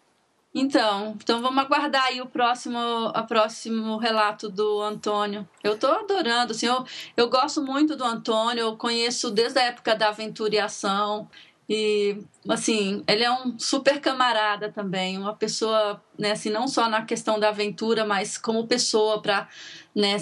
Então, 0.54 1.16
então 1.22 1.42
vamos 1.42 1.64
aguardar 1.64 2.06
aí 2.06 2.20
o 2.20 2.26
próximo, 2.26 2.80
a 3.14 3.24
próximo 3.24 3.98
relato 3.98 4.50
do 4.50 4.82
Antônio. 4.82 5.48
Eu 5.64 5.74
estou 5.74 5.92
adorando, 5.92 6.52
assim, 6.52 6.66
eu, 6.66 6.84
eu 7.16 7.30
gosto 7.30 7.62
muito 7.62 7.96
do 7.96 8.04
Antônio, 8.04 8.62
eu 8.62 8.78
conheço 8.78 9.30
desde 9.30 9.60
a 9.60 9.64
época 9.64 9.96
da 9.96 10.10
Aventura 10.10 10.56
e 10.56 10.60
Ação, 10.60 11.30
e, 11.70 12.18
assim, 12.48 13.04
ele 13.08 13.24
é 13.24 13.32
um 13.32 13.60
super 13.60 14.00
camarada 14.00 14.72
também, 14.72 15.18
uma 15.18 15.36
pessoa, 15.36 16.02
né, 16.18 16.32
assim, 16.32 16.50
não 16.50 16.66
só 16.66 16.90
na 16.90 17.06
questão 17.06 17.38
da 17.38 17.50
aventura, 17.50 18.06
mas 18.06 18.38
como 18.38 18.66
pessoa 18.66 19.22
para, 19.22 19.50
né, 19.94 20.16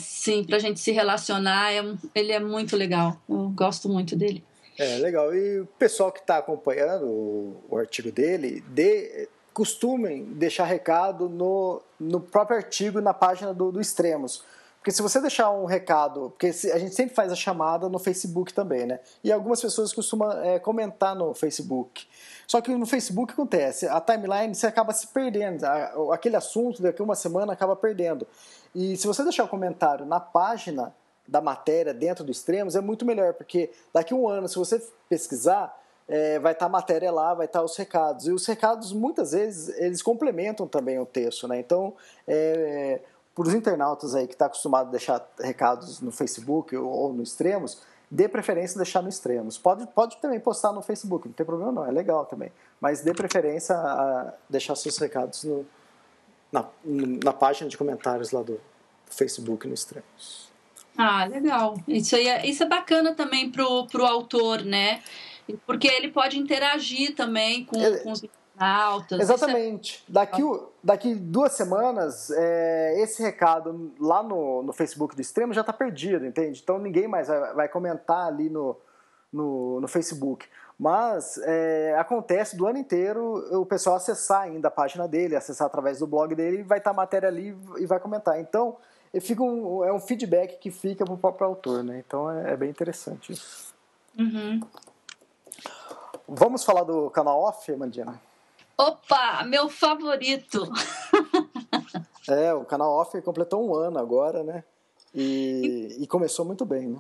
pra 0.48 0.58
gente 0.58 0.80
se 0.80 0.92
relacionar, 0.92 1.72
é, 1.72 1.84
ele 2.16 2.32
é 2.32 2.40
muito 2.40 2.76
legal. 2.76 3.22
Eu 3.30 3.50
gosto 3.50 3.88
muito 3.88 4.16
dele. 4.16 4.44
É, 4.78 4.98
legal. 4.98 5.34
E 5.36 5.60
o 5.60 5.68
pessoal 5.78 6.12
que 6.12 6.20
está 6.20 6.38
acompanhando 6.38 7.06
o, 7.06 7.64
o, 7.70 7.78
artigo 7.78 8.12
dele, 8.12 8.64
de, 8.68 9.30
costumem 9.56 10.26
deixar 10.34 10.66
recado 10.66 11.30
no, 11.30 11.82
no 11.98 12.20
próprio 12.20 12.58
artigo 12.58 13.00
na 13.00 13.14
página 13.14 13.54
do, 13.54 13.72
do 13.72 13.80
Extremos. 13.80 14.44
Porque 14.78 14.92
se 14.92 15.02
você 15.02 15.20
deixar 15.22 15.50
um 15.50 15.64
recado, 15.64 16.30
porque 16.32 16.48
a 16.72 16.78
gente 16.78 16.94
sempre 16.94 17.16
faz 17.16 17.32
a 17.32 17.36
chamada 17.36 17.88
no 17.88 17.98
Facebook 17.98 18.54
também, 18.54 18.86
né? 18.86 19.00
E 19.24 19.32
algumas 19.32 19.62
pessoas 19.62 19.94
costumam 19.94 20.30
é, 20.44 20.60
comentar 20.60 21.16
no 21.16 21.34
Facebook. 21.34 22.06
Só 22.46 22.60
que 22.60 22.76
no 22.76 22.86
Facebook 22.86 23.32
acontece, 23.32 23.88
a 23.88 24.02
timeline 24.02 24.54
você 24.54 24.68
acaba 24.68 24.94
se 24.94 25.08
perdendo, 25.08 25.66
aquele 26.12 26.36
assunto 26.36 26.84
daqui 26.84 27.02
uma 27.02 27.16
semana 27.16 27.54
acaba 27.54 27.78
perdendo. 27.78 28.28
E 28.76 28.98
se 28.98 29.08
você 29.08 29.24
deixar 29.24 29.46
um 29.46 29.48
comentário 29.48 30.06
na 30.06 30.20
página 30.20 30.94
da 31.26 31.40
matéria 31.40 31.94
dentro 31.94 32.26
do 32.26 32.32
Extremos, 32.32 32.76
é 32.76 32.82
muito 32.82 33.06
melhor, 33.06 33.34
porque 33.34 33.72
daqui 33.94 34.14
um 34.14 34.28
ano, 34.28 34.50
se 34.50 34.58
você 34.58 34.86
pesquisar, 35.08 35.76
é, 36.08 36.40
vai 36.40 36.54
estar 36.54 36.66
tá 36.66 36.70
a 36.70 36.70
matéria 36.70 37.12
lá, 37.12 37.34
vai 37.34 37.46
estar 37.46 37.60
tá 37.60 37.66
os 37.66 37.76
recados. 37.76 38.28
E 38.28 38.32
os 38.32 38.46
recados, 38.46 38.94
muitas 38.94 39.32
vezes, 39.32 39.70
eles 39.78 40.02
complementam 40.02 40.68
também 40.68 41.00
o 41.00 41.06
texto, 41.06 41.48
né? 41.48 41.60
Então, 41.60 41.94
é, 42.28 43.00
para 43.34 43.48
os 43.48 43.54
internautas 43.54 44.16
aí 44.16 44.28
que 44.28 44.34
está 44.34 44.46
acostumado 44.46 44.88
a 44.88 44.92
deixar 44.92 45.28
recados 45.40 46.00
no 46.02 46.12
Facebook 46.12 46.76
ou, 46.76 46.88
ou 46.88 47.14
no 47.14 47.22
Extremos, 47.22 47.82
dê 48.10 48.30
preferência 48.30 48.78
deixar 48.78 49.02
no 49.02 49.10
Extremos. 49.10 49.58
Pode, 49.58 49.86
pode 49.88 50.18
também 50.18 50.40
postar 50.40 50.72
no 50.72 50.82
Facebook, 50.82 51.28
não 51.28 51.34
tem 51.34 51.46
problema 51.46 51.72
não, 51.72 51.86
é 51.86 51.92
legal 51.92 52.26
também. 52.26 52.52
Mas 52.80 53.02
dê 53.02 53.14
preferência 53.14 53.76
a 53.76 54.34
deixar 54.50 54.76
seus 54.76 54.98
recados 54.98 55.44
no, 55.44 55.66
na, 56.52 56.66
na 57.24 57.34
página 57.34 57.70
de 57.70 57.78
comentários 57.78 58.32
lá 58.32 58.42
do 58.42 58.60
Facebook 59.08 59.68
no 59.68 59.74
Extremos. 59.74 60.50
Ah, 60.98 61.26
legal. 61.26 61.76
Isso, 61.88 62.16
aí 62.16 62.28
é, 62.28 62.48
isso 62.48 62.64
é 62.64 62.66
bacana 62.66 63.14
também 63.14 63.52
pro, 63.52 63.86
pro 63.88 64.06
autor, 64.06 64.64
né? 64.64 65.02
Porque 65.66 65.88
ele 65.88 66.12
pode 66.12 66.38
interagir 66.40 67.16
também 67.16 67.66
com, 67.66 67.80
ele, 67.80 68.00
com 68.00 68.12
os 68.12 68.24
altas. 68.58 69.20
Exatamente. 69.20 70.04
É... 70.10 70.12
Daqui, 70.12 70.42
daqui 70.84 71.16
duas 71.16 71.54
semanas, 71.54 72.32
é, 72.32 73.02
esse 73.02 73.22
recado 73.22 73.94
lá 74.00 74.24
no, 74.24 74.64
no 74.64 74.74
Facebook 74.74 75.16
do 75.16 75.22
Extremo 75.22 75.54
já 75.54 75.62
está 75.62 75.74
perdido, 75.74 76.26
entende? 76.26 76.62
Então 76.64 76.80
ninguém 76.80 77.08
mais 77.08 77.28
vai, 77.28 77.54
vai 77.54 77.70
comentar 77.70 78.28
ali 78.28 78.50
no, 78.50 78.78
no, 79.32 79.82
no 79.82 79.88
Facebook. 79.88 80.48
Mas 80.78 81.38
é, 81.44 81.96
acontece 81.98 82.58
do 82.58 82.68
ano 82.68 82.78
inteiro 82.78 83.48
o 83.60 83.66
pessoal 83.66 83.96
acessar 83.96 84.42
ainda 84.42 84.68
a 84.68 84.72
página 84.72 85.08
dele, 85.08 85.36
acessar 85.36 85.68
através 85.68 86.00
do 86.00 86.08
blog 86.08 86.36
dele, 86.36 86.64
vai 86.64 86.80
estar 86.80 86.90
tá 86.90 86.94
a 86.94 86.98
matéria 86.98 87.30
ali 87.30 87.58
e 87.78 87.86
vai 87.86 87.98
comentar. 87.98 88.40
Então, 88.42 88.76
fica 89.22 89.42
um, 89.42 89.86
é 89.86 89.94
um 89.94 90.00
feedback 90.00 90.60
que 90.60 90.70
fica 90.70 91.06
para 91.06 91.14
o 91.14 91.18
próprio 91.18 91.48
autor, 91.48 91.82
né? 91.82 92.04
Então 92.06 92.30
é, 92.30 92.54
é 92.54 92.58
bem 92.58 92.70
interessante 92.70 93.32
isso. 93.32 93.74
Uhum. 94.18 94.60
Vamos 96.28 96.64
falar 96.64 96.84
do 96.84 97.10
canal 97.10 97.40
off, 97.40 97.72
Mandina? 97.76 98.20
Opa, 98.78 99.44
meu 99.46 99.70
favorito! 99.70 100.70
é, 102.28 102.54
o 102.54 102.66
canal 102.66 102.92
Off 102.92 103.22
completou 103.22 103.66
um 103.66 103.74
ano 103.74 103.98
agora, 103.98 104.44
né? 104.44 104.66
E, 105.14 105.96
e 106.00 106.08
começou 106.08 106.44
muito 106.44 106.66
bem, 106.66 106.88
né? 106.88 107.00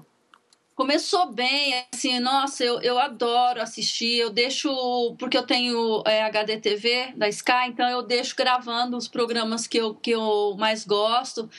Começou 0.73 1.31
bem, 1.31 1.85
assim, 1.93 2.19
nossa, 2.19 2.63
eu, 2.63 2.81
eu 2.81 2.99
adoro 2.99 3.61
assistir, 3.61 4.17
eu 4.17 4.29
deixo, 4.29 4.69
porque 5.17 5.38
eu 5.38 5.45
tenho 5.45 6.01
é, 6.05 6.21
HDTV 6.23 7.13
da 7.15 7.29
Sky, 7.29 7.67
então 7.67 7.88
eu 7.89 8.01
deixo 8.01 8.35
gravando 8.35 8.97
os 8.97 9.07
programas 9.07 9.67
que 9.67 9.77
eu, 9.77 9.95
que 9.95 10.11
eu 10.11 10.55
mais 10.57 10.85
gosto, 10.85 11.49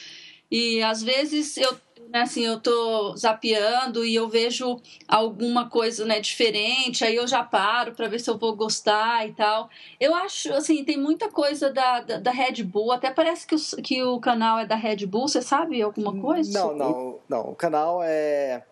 e 0.50 0.82
às 0.82 1.02
vezes 1.02 1.56
eu 1.56 1.78
assim, 2.22 2.44
eu 2.44 2.60
tô 2.60 3.16
zapeando 3.16 4.04
e 4.04 4.14
eu 4.14 4.28
vejo 4.28 4.80
alguma 5.08 5.68
coisa, 5.68 6.04
né, 6.04 6.20
diferente, 6.20 7.04
aí 7.04 7.16
eu 7.16 7.26
já 7.26 7.42
paro 7.42 7.92
para 7.92 8.08
ver 8.08 8.18
se 8.18 8.30
eu 8.30 8.38
vou 8.38 8.54
gostar 8.54 9.26
e 9.26 9.32
tal. 9.32 9.68
Eu 9.98 10.14
acho, 10.14 10.52
assim, 10.52 10.84
tem 10.84 10.96
muita 10.96 11.28
coisa 11.28 11.72
da, 11.72 12.00
da, 12.00 12.18
da 12.18 12.30
Red 12.30 12.62
Bull, 12.62 12.92
até 12.92 13.10
parece 13.10 13.46
que 13.46 13.54
o, 13.54 13.58
que 13.82 14.02
o 14.02 14.20
canal 14.20 14.58
é 14.58 14.66
da 14.66 14.76
Red 14.76 15.06
Bull, 15.06 15.28
você 15.28 15.42
sabe 15.42 15.80
alguma 15.82 16.16
coisa? 16.20 16.58
Não, 16.58 16.74
não, 16.76 17.18
não, 17.28 17.40
o 17.50 17.54
canal 17.54 18.02
é 18.02 18.62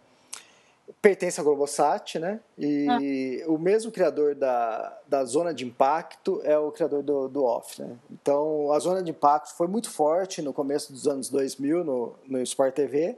pertence 1.01 1.40
à 1.40 1.42
Globosat, 1.42 2.18
né? 2.18 2.40
E 2.59 2.87
ah. 2.88 3.51
o 3.51 3.59
mesmo 3.59 3.90
criador 3.90 4.35
da, 4.35 4.99
da 5.07 5.25
Zona 5.25 5.53
de 5.53 5.64
Impacto 5.64 6.40
é 6.44 6.59
o 6.59 6.70
criador 6.70 7.03
do, 7.03 7.29
do 7.29 7.44
Off, 7.44 7.81
né? 7.81 7.97
Então, 8.11 8.73
a 8.73 8.79
Zona 8.79 9.03
de 9.03 9.11
Impacto 9.11 9.55
foi 9.55 9.66
muito 9.66 9.90
forte 9.90 10.42
no 10.42 10.53
começo 10.53 10.92
dos 10.92 11.07
anos 11.07 11.29
2000 11.29 11.85
no, 11.85 12.14
no 12.27 12.40
Sport 12.42 12.75
TV. 12.75 13.16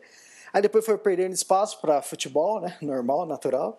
Aí 0.52 0.62
depois 0.62 0.84
foi 0.84 0.96
perdendo 0.96 1.32
espaço 1.32 1.80
para 1.80 2.00
futebol, 2.02 2.60
né? 2.60 2.76
Normal, 2.82 3.26
natural. 3.26 3.78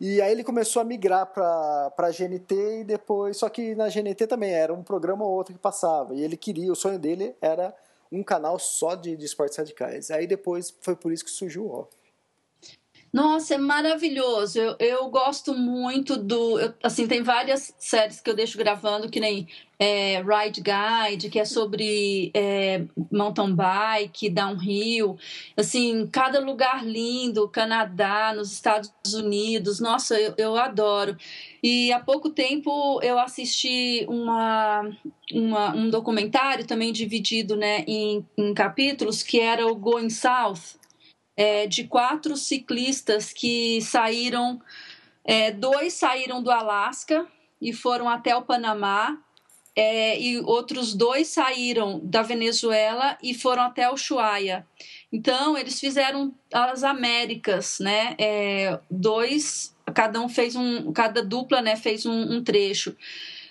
E 0.00 0.20
aí 0.20 0.30
ele 0.30 0.44
começou 0.44 0.82
a 0.82 0.84
migrar 0.84 1.26
para 1.26 1.92
a 1.96 2.10
GNT 2.10 2.80
e 2.80 2.84
depois... 2.84 3.38
Só 3.38 3.48
que 3.48 3.74
na 3.74 3.88
GNT 3.88 4.26
também 4.26 4.52
era 4.52 4.72
um 4.72 4.82
programa 4.82 5.24
ou 5.24 5.32
outro 5.32 5.54
que 5.54 5.58
passava. 5.58 6.14
E 6.14 6.22
ele 6.22 6.36
queria, 6.36 6.70
o 6.70 6.76
sonho 6.76 6.98
dele 6.98 7.34
era 7.40 7.74
um 8.12 8.22
canal 8.22 8.58
só 8.58 8.94
de, 8.94 9.16
de 9.16 9.24
esportes 9.24 9.56
radicais. 9.56 10.10
Aí 10.10 10.26
depois 10.26 10.74
foi 10.80 10.94
por 10.94 11.12
isso 11.12 11.24
que 11.24 11.30
surgiu 11.30 11.66
o 11.66 11.80
Off. 11.80 11.88
Nossa, 13.16 13.54
é 13.54 13.58
maravilhoso. 13.58 14.58
Eu, 14.58 14.76
eu 14.78 15.08
gosto 15.08 15.54
muito 15.54 16.18
do. 16.18 16.60
Eu, 16.60 16.74
assim, 16.82 17.06
tem 17.06 17.22
várias 17.22 17.74
séries 17.78 18.20
que 18.20 18.28
eu 18.28 18.36
deixo 18.36 18.58
gravando, 18.58 19.08
que 19.08 19.18
nem 19.18 19.48
é, 19.78 20.22
Ride 20.22 20.60
Guide, 20.60 21.30
que 21.30 21.38
é 21.38 21.46
sobre 21.46 22.30
é, 22.34 22.84
mountain 23.10 23.54
bike, 23.54 24.28
downhill. 24.28 25.16
Assim, 25.56 26.06
cada 26.12 26.40
lugar 26.40 26.84
lindo, 26.84 27.48
Canadá, 27.48 28.34
nos 28.36 28.52
Estados 28.52 28.92
Unidos. 29.14 29.80
Nossa, 29.80 30.20
eu, 30.20 30.34
eu 30.36 30.56
adoro. 30.58 31.16
E 31.62 31.90
há 31.94 31.98
pouco 31.98 32.28
tempo 32.28 33.00
eu 33.02 33.18
assisti 33.18 34.04
uma, 34.10 34.90
uma, 35.32 35.74
um 35.74 35.88
documentário 35.88 36.66
também 36.66 36.92
dividido 36.92 37.56
né, 37.56 37.82
em, 37.86 38.26
em 38.36 38.52
capítulos, 38.52 39.22
que 39.22 39.40
era 39.40 39.66
o 39.66 39.74
Going 39.74 40.10
South 40.10 40.76
é, 41.36 41.66
de 41.66 41.84
quatro 41.84 42.36
ciclistas 42.36 43.32
que 43.32 43.80
saíram, 43.82 44.60
é, 45.24 45.50
dois 45.50 45.92
saíram 45.92 46.42
do 46.42 46.50
Alasca 46.50 47.26
e 47.60 47.72
foram 47.72 48.08
até 48.08 48.34
o 48.34 48.42
Panamá, 48.42 49.18
é, 49.78 50.18
e 50.18 50.40
outros 50.40 50.94
dois 50.94 51.28
saíram 51.28 52.00
da 52.02 52.22
Venezuela 52.22 53.18
e 53.22 53.34
foram 53.34 53.62
até 53.62 53.90
o 53.90 53.94
Ushuaia. 53.94 54.66
Então, 55.12 55.56
eles 55.56 55.78
fizeram 55.78 56.34
as 56.50 56.82
Américas, 56.82 57.78
né? 57.78 58.16
É, 58.18 58.80
dois, 58.90 59.76
cada 59.92 60.18
um 60.20 60.30
fez 60.30 60.56
um, 60.56 60.90
cada 60.92 61.22
dupla, 61.22 61.60
né, 61.60 61.76
fez 61.76 62.06
um, 62.06 62.36
um 62.36 62.42
trecho 62.42 62.96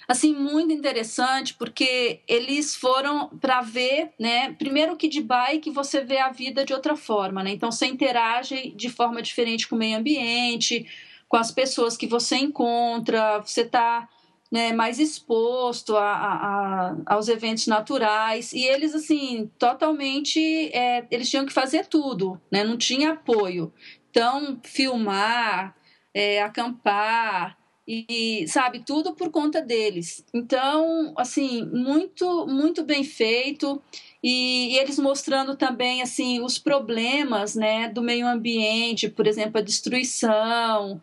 assim 0.08 0.34
muito 0.34 0.72
interessante 0.72 1.54
porque 1.54 2.22
eles 2.28 2.76
foram 2.76 3.30
para 3.30 3.62
ver, 3.62 4.12
né? 4.20 4.54
Primeiro 4.54 4.96
que 4.96 5.08
de 5.08 5.22
bike 5.22 5.72
você 5.72 6.02
vê 6.02 6.20
a 6.20 6.32
vida 6.32 6.66
de 6.66 6.74
outra 6.74 6.96
forma, 6.96 7.44
né? 7.44 7.52
Então 7.52 7.72
você 7.72 7.86
interage 7.86 8.72
de 8.76 8.90
forma 8.90 9.22
diferente 9.22 9.68
com 9.68 9.76
o 9.76 9.80
meio 9.80 9.98
ambiente, 9.98 10.86
com 11.28 11.38
as 11.38 11.52
pessoas 11.52 11.98
que 11.98 12.08
você 12.08 12.38
encontra, 12.38 13.40
você 13.40 13.62
está 13.62 14.08
né, 14.52 14.72
mais 14.72 15.00
exposto 15.00 15.98
a, 15.98 16.14
a, 16.14 16.96
aos 17.08 17.28
eventos 17.28 17.68
naturais 17.68 18.54
e 18.54 18.64
eles 18.64 18.94
assim 18.94 19.52
totalmente 19.58 20.40
é, 20.72 21.06
eles 21.10 21.30
tinham 21.30 21.46
que 21.46 21.54
fazer 21.54 21.88
tudo, 21.88 22.40
né? 22.52 22.64
Não 22.64 22.78
tinha 22.78 23.12
apoio. 23.12 23.74
Então 24.10 24.60
filmar, 24.64 25.76
é, 26.14 26.42
acampar 26.42 27.58
e 27.88 28.46
sabe 28.48 28.80
tudo 28.80 29.14
por 29.14 29.30
conta 29.30 29.62
deles. 29.62 30.26
Então, 30.34 31.14
assim, 31.16 31.64
muito 31.66 32.48
muito 32.48 32.84
bem 32.84 33.04
feito 33.04 33.82
e, 34.24 34.74
e, 34.74 34.78
eles 34.80 34.98
mostrando 34.98 35.56
também 35.56 36.02
assim 36.02 36.42
os 36.42 36.58
problemas, 36.58 37.56
né, 37.56 37.88
do 37.90 38.02
meio 38.02 38.28
ambiente, 38.28 39.08
por 39.08 39.28
exemplo, 39.28 39.60
a 39.60 39.64
destruição, 39.64 41.00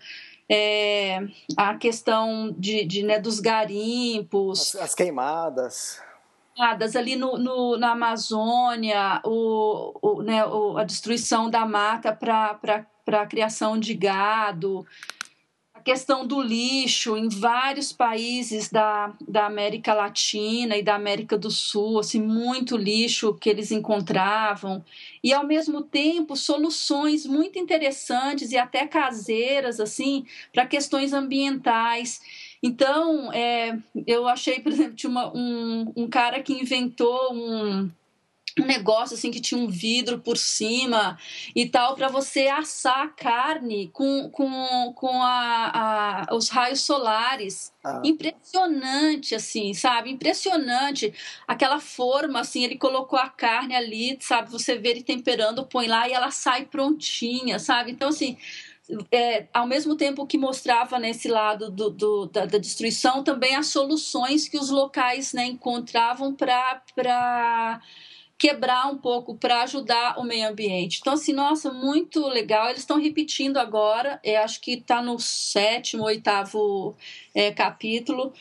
é, 0.49 1.25
a 1.57 1.77
questão 1.77 2.53
de, 2.59 2.85
de 2.85 3.05
né, 3.05 3.21
dos 3.21 3.39
garimpos. 3.39 4.75
As, 4.75 4.83
as 4.83 4.95
queimadas 6.55 6.97
ali 6.97 7.17
no, 7.17 7.39
no, 7.39 7.77
na 7.79 7.93
Amazônia, 7.93 9.21
o, 9.25 9.95
o, 10.03 10.23
né, 10.23 10.45
o, 10.45 10.77
a 10.77 10.85
destruição 10.85 11.49
da 11.49 11.65
mata 11.65 12.13
para 12.13 12.87
a 13.07 13.27
criação 13.27 13.79
de 13.79 13.95
gado, 13.95 14.87
questão 15.85 16.27
do 16.27 16.41
lixo 16.41 17.17
em 17.17 17.29
vários 17.29 17.93
países 17.93 18.71
da, 18.71 19.13
da 19.27 19.47
América 19.47 19.93
Latina 19.93 20.77
e 20.77 20.83
da 20.83 20.95
América 20.95 21.37
do 21.37 21.51
Sul, 21.51 21.99
assim, 21.99 22.21
muito 22.21 22.77
lixo 22.77 23.35
que 23.35 23.51
eles 23.51 23.71
encontravam, 23.71 24.85
e 25.23 25.33
ao 25.33 25.47
mesmo 25.47 25.83
tempo 25.83 26.37
soluções 26.37 27.27
muito 27.27 27.59
interessantes 27.59 28.53
e 28.53 28.57
até 28.57 28.87
caseiras, 28.87 29.81
assim, 29.81 30.25
para 30.53 30.67
questões 30.67 31.13
ambientais. 31.13 32.21
Então, 32.63 33.33
é, 33.33 33.77
eu 34.07 34.29
achei, 34.29 34.61
por 34.61 34.73
exemplo, 34.73 34.97
uma, 35.05 35.37
um, 35.37 35.93
um 35.97 36.09
cara 36.09 36.43
que 36.43 36.53
inventou 36.53 37.35
um 37.35 37.91
um 38.61 38.67
negócio 38.67 39.15
assim 39.15 39.31
que 39.31 39.41
tinha 39.41 39.59
um 39.61 39.69
vidro 39.69 40.19
por 40.21 40.37
cima 40.37 41.19
e 41.55 41.67
tal 41.67 41.95
para 41.95 42.09
você 42.09 42.49
assar 42.49 43.03
a 43.03 43.09
carne 43.09 43.89
com, 43.93 44.29
com, 44.31 44.93
com 44.95 45.23
a, 45.23 46.27
a 46.29 46.35
os 46.35 46.49
raios 46.49 46.81
solares. 46.81 47.73
Ah. 47.85 48.01
impressionante 48.05 49.35
assim 49.35 49.75
sabe? 49.75 50.11
Impressionante 50.11 51.13
aquela 51.49 51.81
forma 51.81 52.41
assim 52.41 52.63
ele 52.63 52.77
colocou 52.77 53.19
a 53.19 53.29
carne 53.29 53.75
ali 53.75 54.17
sabe? 54.21 54.51
Você 54.51 54.79
vê 54.79 54.91
ele 54.91 55.03
temperando 55.03 55.67
põe 55.67 55.89
lá 55.89 56.09
e 56.09 56.13
ela 56.13 56.31
sai 56.31 56.67
prontinha 56.67 57.59
sabe? 57.59 57.91
Então 57.91 58.11
assim 58.11 58.37
é, 59.11 59.47
ao 59.53 59.67
mesmo 59.67 59.97
tempo 59.97 60.27
que 60.27 60.37
mostrava 60.37 60.99
nesse 60.99 61.29
lado 61.29 61.71
do, 61.71 61.91
do 61.91 62.27
da, 62.27 62.45
da, 62.45 62.59
destruição 62.59 63.23
também 63.23 63.55
as 63.55 63.69
soluções 63.69 64.49
que 64.49 64.59
os 64.59 64.71
locais 64.71 65.33
né, 65.33 65.47
encontravam 65.47 66.35
para 66.35 67.81
quebrar 68.43 68.89
um 68.89 68.99
pouco 68.99 69.37
para 69.37 69.63
ajudar 69.63 70.19
o 70.19 70.25
meio 70.25 70.49
ambiente. 70.49 70.99
Então, 71.01 71.13
assim, 71.13 71.33
nossa, 71.33 71.73
muito 71.73 72.27
legal. 72.27 72.69
Eles 72.69 72.81
estão 72.81 73.01
repetindo 73.01 73.57
agora, 73.57 74.19
eu 74.25 74.41
acho 74.41 74.61
que 74.61 74.73
está 74.73 75.01
no 75.01 75.17
sétimo, 75.21 76.03
oitavo 76.03 76.97
é, 77.33 77.53
capítulo. 77.53 78.33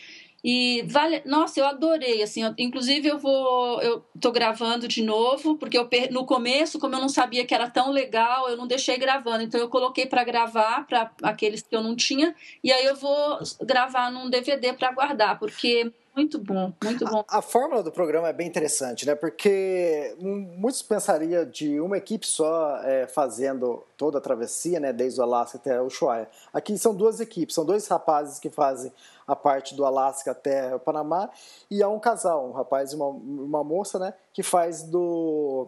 E 0.43 0.81
vale, 0.87 1.21
nossa, 1.23 1.59
eu 1.59 1.67
adorei, 1.67 2.23
assim, 2.23 2.41
eu, 2.41 2.51
inclusive 2.57 3.07
eu 3.07 3.19
vou, 3.19 3.79
eu 3.83 4.03
tô 4.19 4.31
gravando 4.31 4.87
de 4.87 5.03
novo, 5.03 5.55
porque 5.55 5.77
eu 5.77 5.87
no 6.09 6.25
começo, 6.25 6.79
como 6.79 6.95
eu 6.95 6.99
não 6.99 7.07
sabia 7.07 7.45
que 7.45 7.53
era 7.53 7.69
tão 7.69 7.91
legal, 7.91 8.49
eu 8.49 8.57
não 8.57 8.65
deixei 8.65 8.97
gravando, 8.97 9.43
então 9.43 9.59
eu 9.59 9.69
coloquei 9.69 10.07
para 10.07 10.23
gravar 10.23 10.87
para 10.87 11.11
aqueles 11.21 11.61
que 11.61 11.75
eu 11.75 11.83
não 11.83 11.95
tinha, 11.95 12.33
e 12.63 12.71
aí 12.71 12.85
eu 12.85 12.95
vou 12.95 13.37
gravar 13.61 14.11
num 14.11 14.31
DVD 14.31 14.73
para 14.73 14.91
guardar, 14.91 15.37
porque 15.37 15.93
muito 16.15 16.39
bom, 16.39 16.73
muito 16.83 17.05
bom. 17.05 17.23
A, 17.27 17.39
a, 17.39 17.41
fórmula 17.41 17.81
do 17.81 17.91
programa 17.91 18.27
é 18.27 18.33
bem 18.33 18.47
interessante, 18.47 19.05
né? 19.05 19.15
Porque 19.15 20.15
muitos 20.19 20.81
pensariam 20.81 21.45
de 21.45 21.79
uma 21.79 21.97
equipe 21.97 22.27
só 22.27 22.77
é, 22.83 23.07
fazendo 23.07 23.83
toda 23.97 24.17
a 24.17 24.21
travessia, 24.21 24.79
né? 24.79 24.91
Desde 24.91 25.19
o 25.19 25.23
Alasca 25.23 25.57
até 25.57 25.81
o 25.81 25.85
Ushuaia. 25.85 26.29
Aqui 26.53 26.77
são 26.77 26.93
duas 26.93 27.19
equipes, 27.19 27.55
são 27.55 27.65
dois 27.65 27.87
rapazes 27.87 28.39
que 28.39 28.49
fazem 28.49 28.91
a 29.25 29.35
parte 29.35 29.73
do 29.73 29.85
Alasca 29.85 30.31
até 30.31 30.75
o 30.75 30.79
Panamá 30.79 31.29
e 31.69 31.81
há 31.81 31.87
um 31.87 31.99
casal, 31.99 32.47
um 32.47 32.51
rapaz 32.51 32.91
e 32.91 32.95
uma, 32.95 33.07
uma 33.07 33.63
moça, 33.63 33.97
né? 33.97 34.13
Que 34.33 34.43
faz 34.43 34.83
do 34.83 35.67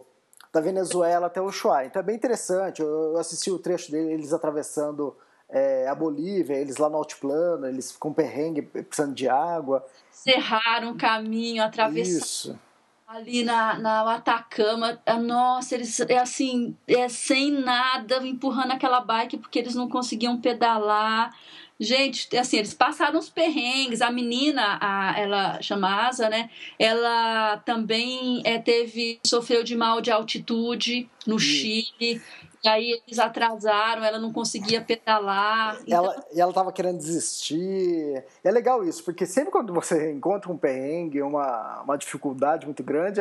da 0.52 0.60
Venezuela 0.60 1.26
até 1.26 1.40
o 1.40 1.46
Ushuaia. 1.46 1.86
Então 1.86 2.00
é 2.00 2.02
bem 2.04 2.14
interessante. 2.14 2.80
Eu 2.80 3.16
assisti 3.18 3.50
o 3.50 3.58
trecho 3.58 3.90
deles 3.90 4.32
atravessando 4.32 5.16
é, 5.54 5.88
a 5.88 5.94
Bolívia, 5.94 6.56
eles 6.56 6.76
lá 6.76 6.90
no 6.90 6.96
altiplano, 6.96 7.66
eles 7.66 7.96
com 7.96 8.12
perrengue, 8.12 8.62
precisando 8.62 9.14
de 9.14 9.28
água 9.28 9.84
serraram 10.24 10.92
o 10.92 10.96
caminho, 10.96 11.62
atravessaram 11.62 12.18
Isso. 12.18 12.58
ali 13.06 13.44
na, 13.44 13.78
na 13.78 14.14
Atacama. 14.14 14.98
Ah, 15.04 15.18
nossa, 15.18 15.74
eles 15.74 16.00
é 16.00 16.18
assim, 16.18 16.74
é 16.88 17.08
sem 17.10 17.50
nada, 17.50 18.26
empurrando 18.26 18.72
aquela 18.72 19.00
bike 19.00 19.36
porque 19.36 19.58
eles 19.58 19.74
não 19.74 19.86
conseguiam 19.86 20.40
pedalar. 20.40 21.36
Gente, 21.78 22.34
assim, 22.38 22.56
eles 22.56 22.72
passaram 22.72 23.18
os 23.18 23.28
perrengues. 23.28 24.00
A 24.00 24.10
menina, 24.10 24.78
a, 24.80 25.18
ela 25.18 25.60
chama 25.60 26.06
Asa, 26.06 26.30
né? 26.30 26.48
Ela 26.78 27.58
também 27.58 28.40
é, 28.44 28.58
teve, 28.58 29.20
sofreu 29.26 29.62
de 29.62 29.76
mal 29.76 30.00
de 30.00 30.10
altitude 30.10 31.10
no 31.26 31.38
Chile. 31.38 32.22
E 32.64 32.68
aí 32.68 33.02
eles 33.06 33.18
atrasaram, 33.18 34.02
ela 34.02 34.18
não 34.18 34.32
conseguia 34.32 34.80
pedalar. 34.80 35.78
Ela, 35.86 36.12
então... 36.12 36.24
E 36.32 36.40
ela 36.40 36.50
estava 36.50 36.72
querendo 36.72 36.96
desistir. 36.96 38.24
É 38.42 38.50
legal 38.50 38.82
isso, 38.82 39.04
porque 39.04 39.26
sempre 39.26 39.50
quando 39.50 39.74
você 39.74 40.10
encontra 40.10 40.50
um 40.50 40.56
perrengue, 40.56 41.20
uma, 41.20 41.82
uma 41.82 41.98
dificuldade 41.98 42.64
muito 42.64 42.82
grande, 42.82 43.20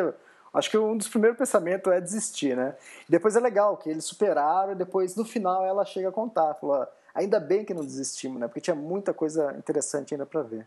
acho 0.53 0.69
que 0.69 0.77
um 0.77 0.95
dos 0.95 1.09
primeiros 1.09 1.37
pensamentos 1.37 1.91
é 1.91 1.99
desistir, 1.99 2.55
né? 2.55 2.73
Depois 3.09 3.35
é 3.35 3.41
legal 3.41 3.75
que 3.75 3.89
eles 3.89 4.05
superaram 4.05 4.71
e 4.71 4.75
depois 4.75 5.13
no 5.17 5.25
final 5.25 5.65
ela 5.65 5.83
chega 5.83 6.07
a 6.07 6.11
contar, 6.11 6.53
falou, 6.53 6.87
ainda 7.13 7.37
bem 7.37 7.65
que 7.65 7.73
não 7.73 7.83
desistimos, 7.83 8.39
né? 8.39 8.47
Porque 8.47 8.61
tinha 8.61 8.75
muita 8.75 9.13
coisa 9.13 9.53
interessante 9.57 10.13
ainda 10.13 10.25
para 10.25 10.41
ver. 10.41 10.65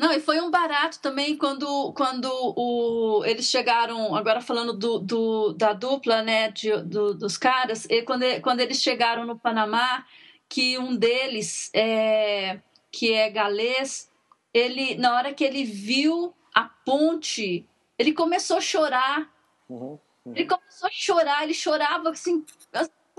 Não, 0.00 0.10
e 0.14 0.18
foi 0.18 0.40
um 0.40 0.50
barato 0.50 0.98
também 0.98 1.36
quando, 1.36 1.92
quando 1.92 2.26
o, 2.56 3.22
eles 3.26 3.44
chegaram, 3.44 4.14
agora 4.16 4.40
falando 4.40 4.72
do, 4.72 4.98
do 4.98 5.52
da 5.52 5.74
dupla, 5.74 6.22
né, 6.22 6.50
de, 6.50 6.74
do, 6.84 7.12
dos 7.12 7.36
caras, 7.36 7.84
e 7.84 8.00
quando, 8.00 8.24
quando 8.40 8.60
eles 8.60 8.80
chegaram 8.80 9.26
no 9.26 9.38
Panamá, 9.38 10.06
que 10.48 10.78
um 10.78 10.96
deles, 10.96 11.70
é, 11.74 12.60
que 12.90 13.12
é 13.12 13.28
galês, 13.28 14.10
ele, 14.54 14.94
na 14.94 15.14
hora 15.14 15.34
que 15.34 15.44
ele 15.44 15.64
viu 15.64 16.34
a 16.54 16.64
ponte, 16.64 17.68
ele 17.98 18.14
começou 18.14 18.56
a 18.56 18.62
chorar. 18.62 19.30
Uhum, 19.68 19.98
uhum. 20.24 20.32
Ele 20.34 20.46
começou 20.46 20.88
a 20.88 20.90
chorar, 20.90 21.44
ele 21.44 21.52
chorava 21.52 22.08
assim, 22.08 22.42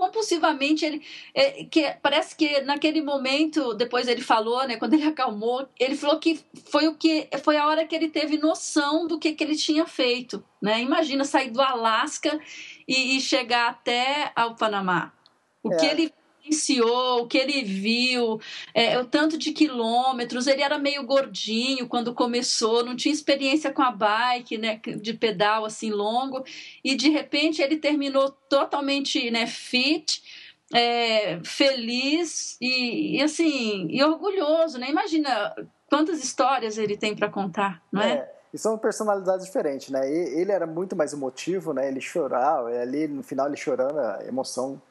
compulsivamente 0.02 0.84
ele 0.84 1.06
é, 1.32 1.64
que 1.66 1.96
parece 2.02 2.36
que 2.36 2.62
naquele 2.62 3.04
momento 3.04 3.76
depois 3.76 4.08
ele 4.08 4.22
falou 4.22 4.66
né 4.68 4.76
quando 4.78 4.96
ele 4.96 5.04
acalmou 5.14 5.68
ele 5.80 5.96
falou 5.96 6.20
que 6.20 6.40
foi 6.72 6.88
o 6.88 6.96
que 6.96 7.30
foi 7.44 7.56
a 7.58 7.68
hora 7.68 7.86
que 7.86 7.96
ele 7.96 8.10
teve 8.10 8.36
noção 8.36 9.06
do 9.06 9.20
que, 9.20 9.34
que 9.34 9.44
ele 9.44 9.56
tinha 9.56 9.86
feito 9.86 10.44
né 10.60 10.82
imagina 10.82 11.24
sair 11.24 11.52
do 11.52 11.62
Alasca 11.62 12.40
e, 12.88 13.16
e 13.16 13.22
chegar 13.22 13.70
até 13.70 14.32
ao 14.36 14.56
Panamá 14.56 15.14
o 15.62 15.72
é. 15.72 15.78
que 15.78 15.86
ele 15.86 16.14
vivenciou, 16.42 17.22
o 17.22 17.28
que 17.28 17.38
ele 17.38 17.64
viu, 17.64 18.40
é, 18.74 19.00
o 19.00 19.06
tanto 19.06 19.38
de 19.38 19.52
quilômetros. 19.52 20.48
Ele 20.48 20.62
era 20.62 20.78
meio 20.78 21.06
gordinho 21.06 21.88
quando 21.88 22.14
começou, 22.14 22.84
não 22.84 22.96
tinha 22.96 23.14
experiência 23.14 23.72
com 23.72 23.82
a 23.82 23.92
bike, 23.92 24.58
né, 24.58 24.80
de 25.02 25.14
pedal 25.14 25.66
assim 25.66 25.92
longo, 25.92 26.44
e 26.84 26.96
de 26.96 27.10
repente 27.10 27.62
ele 27.62 27.78
terminou 27.78 28.30
totalmente 28.50 29.30
né, 29.32 29.48
fit. 29.48 30.42
É, 30.74 31.42
feliz 31.44 32.56
e, 32.62 33.18
e, 33.18 33.22
assim 33.22 33.88
e 33.90 34.02
orgulhoso, 34.02 34.78
né? 34.80 34.90
Imagina 34.90 35.54
quantas 35.90 36.24
histórias 36.24 36.78
ele 36.78 36.96
tem 36.96 37.14
para 37.14 37.28
contar, 37.28 37.84
não 37.92 38.02
é? 38.02 38.14
é? 38.14 38.36
E 38.54 38.58
são 38.58 38.78
personalidades 38.78 39.46
diferentes, 39.46 39.90
né? 39.90 40.10
Ele 40.10 40.50
era 40.50 40.66
muito 40.66 40.96
mais 40.96 41.12
emotivo, 41.12 41.74
né? 41.74 41.90
Ele 41.90 42.00
chorava, 42.00 42.70
ali 42.70 43.06
no 43.06 43.22
final 43.22 43.48
ele 43.48 43.58
chorando, 43.58 44.00
a 44.00 44.24
emoção 44.26 44.82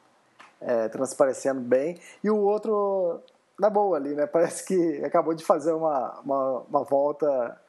é, 0.61 0.89
transparecendo 0.89 1.61
bem, 1.61 1.99
e 2.23 2.31
o 2.31 2.39
outro 2.39 3.23
na 3.59 3.69
boa 3.69 3.97
ali, 3.97 4.15
né? 4.15 4.27
Parece 4.27 4.65
que 4.65 5.05
acabou 5.05 5.35
de 5.35 5.45
fazer 5.45 5.73
uma, 5.73 6.19
uma, 6.21 6.59
uma 6.69 6.83
volta 6.83 7.61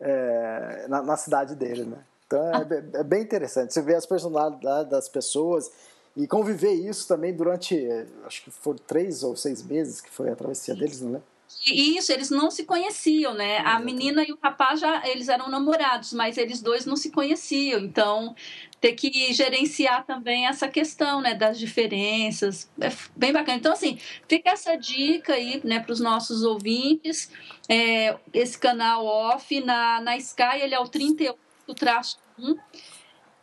é, 0.00 0.86
na, 0.88 1.02
na, 1.02 1.16
cidade 1.16 1.54
dele, 1.56 1.84
né? 1.84 1.98
Então 2.26 2.40
é, 2.54 3.00
é, 3.00 3.02
bem 3.02 3.22
interessante. 3.22 3.74
Você 3.74 3.82
vê 3.82 3.94
as 3.96 4.06
personalidades 4.06 4.88
das 4.88 5.08
pessoas 5.08 5.70
e 6.16 6.26
conviver 6.26 6.72
isso 6.72 7.06
também 7.08 7.34
durante, 7.34 7.76
acho 8.24 8.44
que 8.44 8.50
foram 8.50 8.78
três 8.86 9.24
ou 9.24 9.36
seis 9.36 9.62
meses 9.62 10.00
que 10.00 10.10
foi 10.10 10.30
a 10.30 10.36
travessia 10.36 10.74
deles, 10.74 11.00
não 11.00 11.16
é? 11.16 11.20
Isso, 11.66 12.10
eles 12.12 12.30
não 12.30 12.50
se 12.50 12.64
conheciam, 12.64 13.34
né? 13.34 13.58
A 13.58 13.78
menina 13.78 14.24
e 14.26 14.32
o 14.32 14.38
rapaz 14.42 14.80
já 14.80 15.06
eles 15.06 15.28
eram 15.28 15.48
namorados, 15.48 16.12
mas 16.12 16.38
eles 16.38 16.62
dois 16.62 16.86
não 16.86 16.96
se 16.96 17.10
conheciam. 17.10 17.80
Então, 17.80 18.34
ter 18.80 18.92
que 18.92 19.32
gerenciar 19.32 20.06
também 20.06 20.46
essa 20.46 20.66
questão, 20.68 21.20
né, 21.20 21.34
das 21.34 21.58
diferenças. 21.58 22.70
É 22.80 22.90
bem 23.14 23.32
bacana. 23.32 23.58
Então, 23.58 23.72
assim, 23.72 23.98
fica 24.26 24.50
essa 24.50 24.74
dica 24.76 25.34
aí, 25.34 25.60
né, 25.62 25.80
para 25.80 25.92
os 25.92 26.00
nossos 26.00 26.42
ouvintes. 26.42 27.30
É, 27.68 28.16
esse 28.32 28.58
canal 28.58 29.04
off 29.04 29.60
na, 29.60 30.00
na 30.00 30.16
Sky, 30.16 30.62
ele 30.62 30.74
é 30.74 30.80
o 30.80 30.88
38 30.88 31.38
traço 31.74 32.18
1 32.38 32.56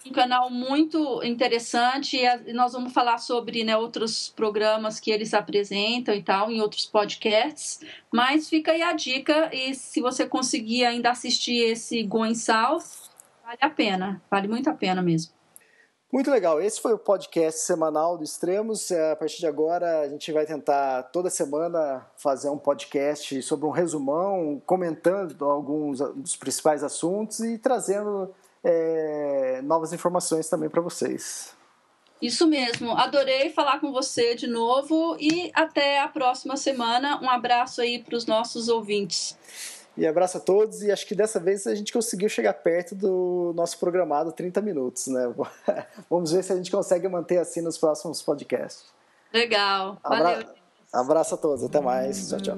um 0.07 0.11
canal 0.11 0.49
muito 0.49 1.21
interessante 1.23 2.17
e 2.17 2.53
nós 2.53 2.73
vamos 2.73 2.93
falar 2.93 3.17
sobre 3.17 3.63
né, 3.63 3.75
outros 3.75 4.29
programas 4.29 4.99
que 4.99 5.11
eles 5.11 5.33
apresentam 5.33 6.15
e 6.15 6.23
tal, 6.23 6.49
em 6.49 6.61
outros 6.61 6.85
podcasts. 6.85 7.81
Mas 8.11 8.49
fica 8.49 8.71
aí 8.71 8.81
a 8.81 8.93
dica 8.93 9.49
e 9.53 9.75
se 9.75 10.01
você 10.01 10.25
conseguir 10.25 10.85
ainda 10.85 11.11
assistir 11.11 11.57
esse 11.57 12.03
Going 12.03 12.35
South, 12.35 13.09
vale 13.43 13.59
a 13.61 13.69
pena, 13.69 14.21
vale 14.31 14.47
muito 14.47 14.69
a 14.69 14.73
pena 14.73 15.01
mesmo. 15.01 15.37
Muito 16.11 16.31
legal. 16.31 16.61
Esse 16.61 16.79
foi 16.79 16.93
o 16.93 16.97
podcast 16.97 17.59
semanal 17.61 18.17
do 18.17 18.23
Extremos. 18.23 18.91
É, 18.91 19.11
a 19.11 19.15
partir 19.15 19.39
de 19.39 19.45
agora, 19.45 19.99
a 19.99 20.07
gente 20.07 20.31
vai 20.31 20.45
tentar 20.45 21.03
toda 21.03 21.29
semana 21.29 22.07
fazer 22.15 22.49
um 22.49 22.57
podcast 22.57 23.41
sobre 23.41 23.65
um 23.65 23.71
resumão, 23.71 24.61
comentando 24.65 25.43
alguns 25.43 25.99
dos 25.99 26.37
principais 26.37 26.81
assuntos 26.81 27.41
e 27.41 27.57
trazendo 27.57 28.33
é, 28.67 29.61
novas 29.63 29.93
informações 29.93 30.49
também 30.49 30.67
para 30.69 30.81
vocês. 30.81 31.55
Isso 32.21 32.45
mesmo. 32.45 32.91
Adorei 32.91 33.49
falar 33.51 33.79
com 33.79 33.93
você 33.93 34.35
de 34.35 34.47
novo 34.47 35.15
e 35.19 35.49
até 35.53 36.01
a 36.01 36.07
próxima 36.09 36.57
semana. 36.57 37.17
Um 37.21 37.29
abraço 37.29 37.79
aí 37.79 38.03
para 38.03 38.17
os 38.17 38.25
nossos 38.25 38.67
ouvintes. 38.67 39.37
E 39.95 40.05
abraço 40.05 40.37
a 40.37 40.39
todos, 40.39 40.83
e 40.83 40.91
acho 40.91 41.07
que 41.07 41.15
dessa 41.15 41.39
vez 41.39 41.65
a 41.65 41.73
gente 41.73 41.91
conseguiu 41.91 42.29
chegar 42.29 42.53
perto 42.53 42.93
do 42.93 43.51
nosso 43.55 43.79
programado 43.79 44.31
30 44.31 44.61
minutos, 44.61 45.07
né? 45.07 45.33
Vamos 46.09 46.31
ver 46.31 46.43
se 46.43 46.53
a 46.53 46.55
gente 46.55 46.69
consegue 46.69 47.07
manter 47.07 47.37
assim 47.37 47.61
nos 47.61 47.77
próximos 47.79 48.21
podcasts. 48.21 48.85
Legal. 49.33 49.97
Abra... 50.03 50.23
Valeu. 50.23 50.47
Abraço 50.93 51.35
a 51.35 51.37
todos, 51.37 51.63
até 51.63 51.79
mais. 51.79 52.29
Tchau, 52.29 52.41
tchau. 52.41 52.57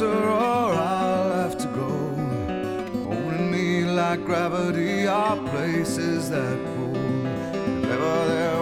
Closer 0.00 0.18
or 0.18 0.72
I'll 0.74 1.32
have 1.42 1.58
to 1.58 1.66
go. 1.66 1.90
Holding 3.04 3.50
me 3.50 3.84
like 3.84 4.24
gravity 4.24 5.06
are 5.06 5.36
places 5.50 6.30
that 6.30 6.58
pull. 6.64 6.96
If 6.96 7.90
ever 7.90 8.26
there 8.28 8.59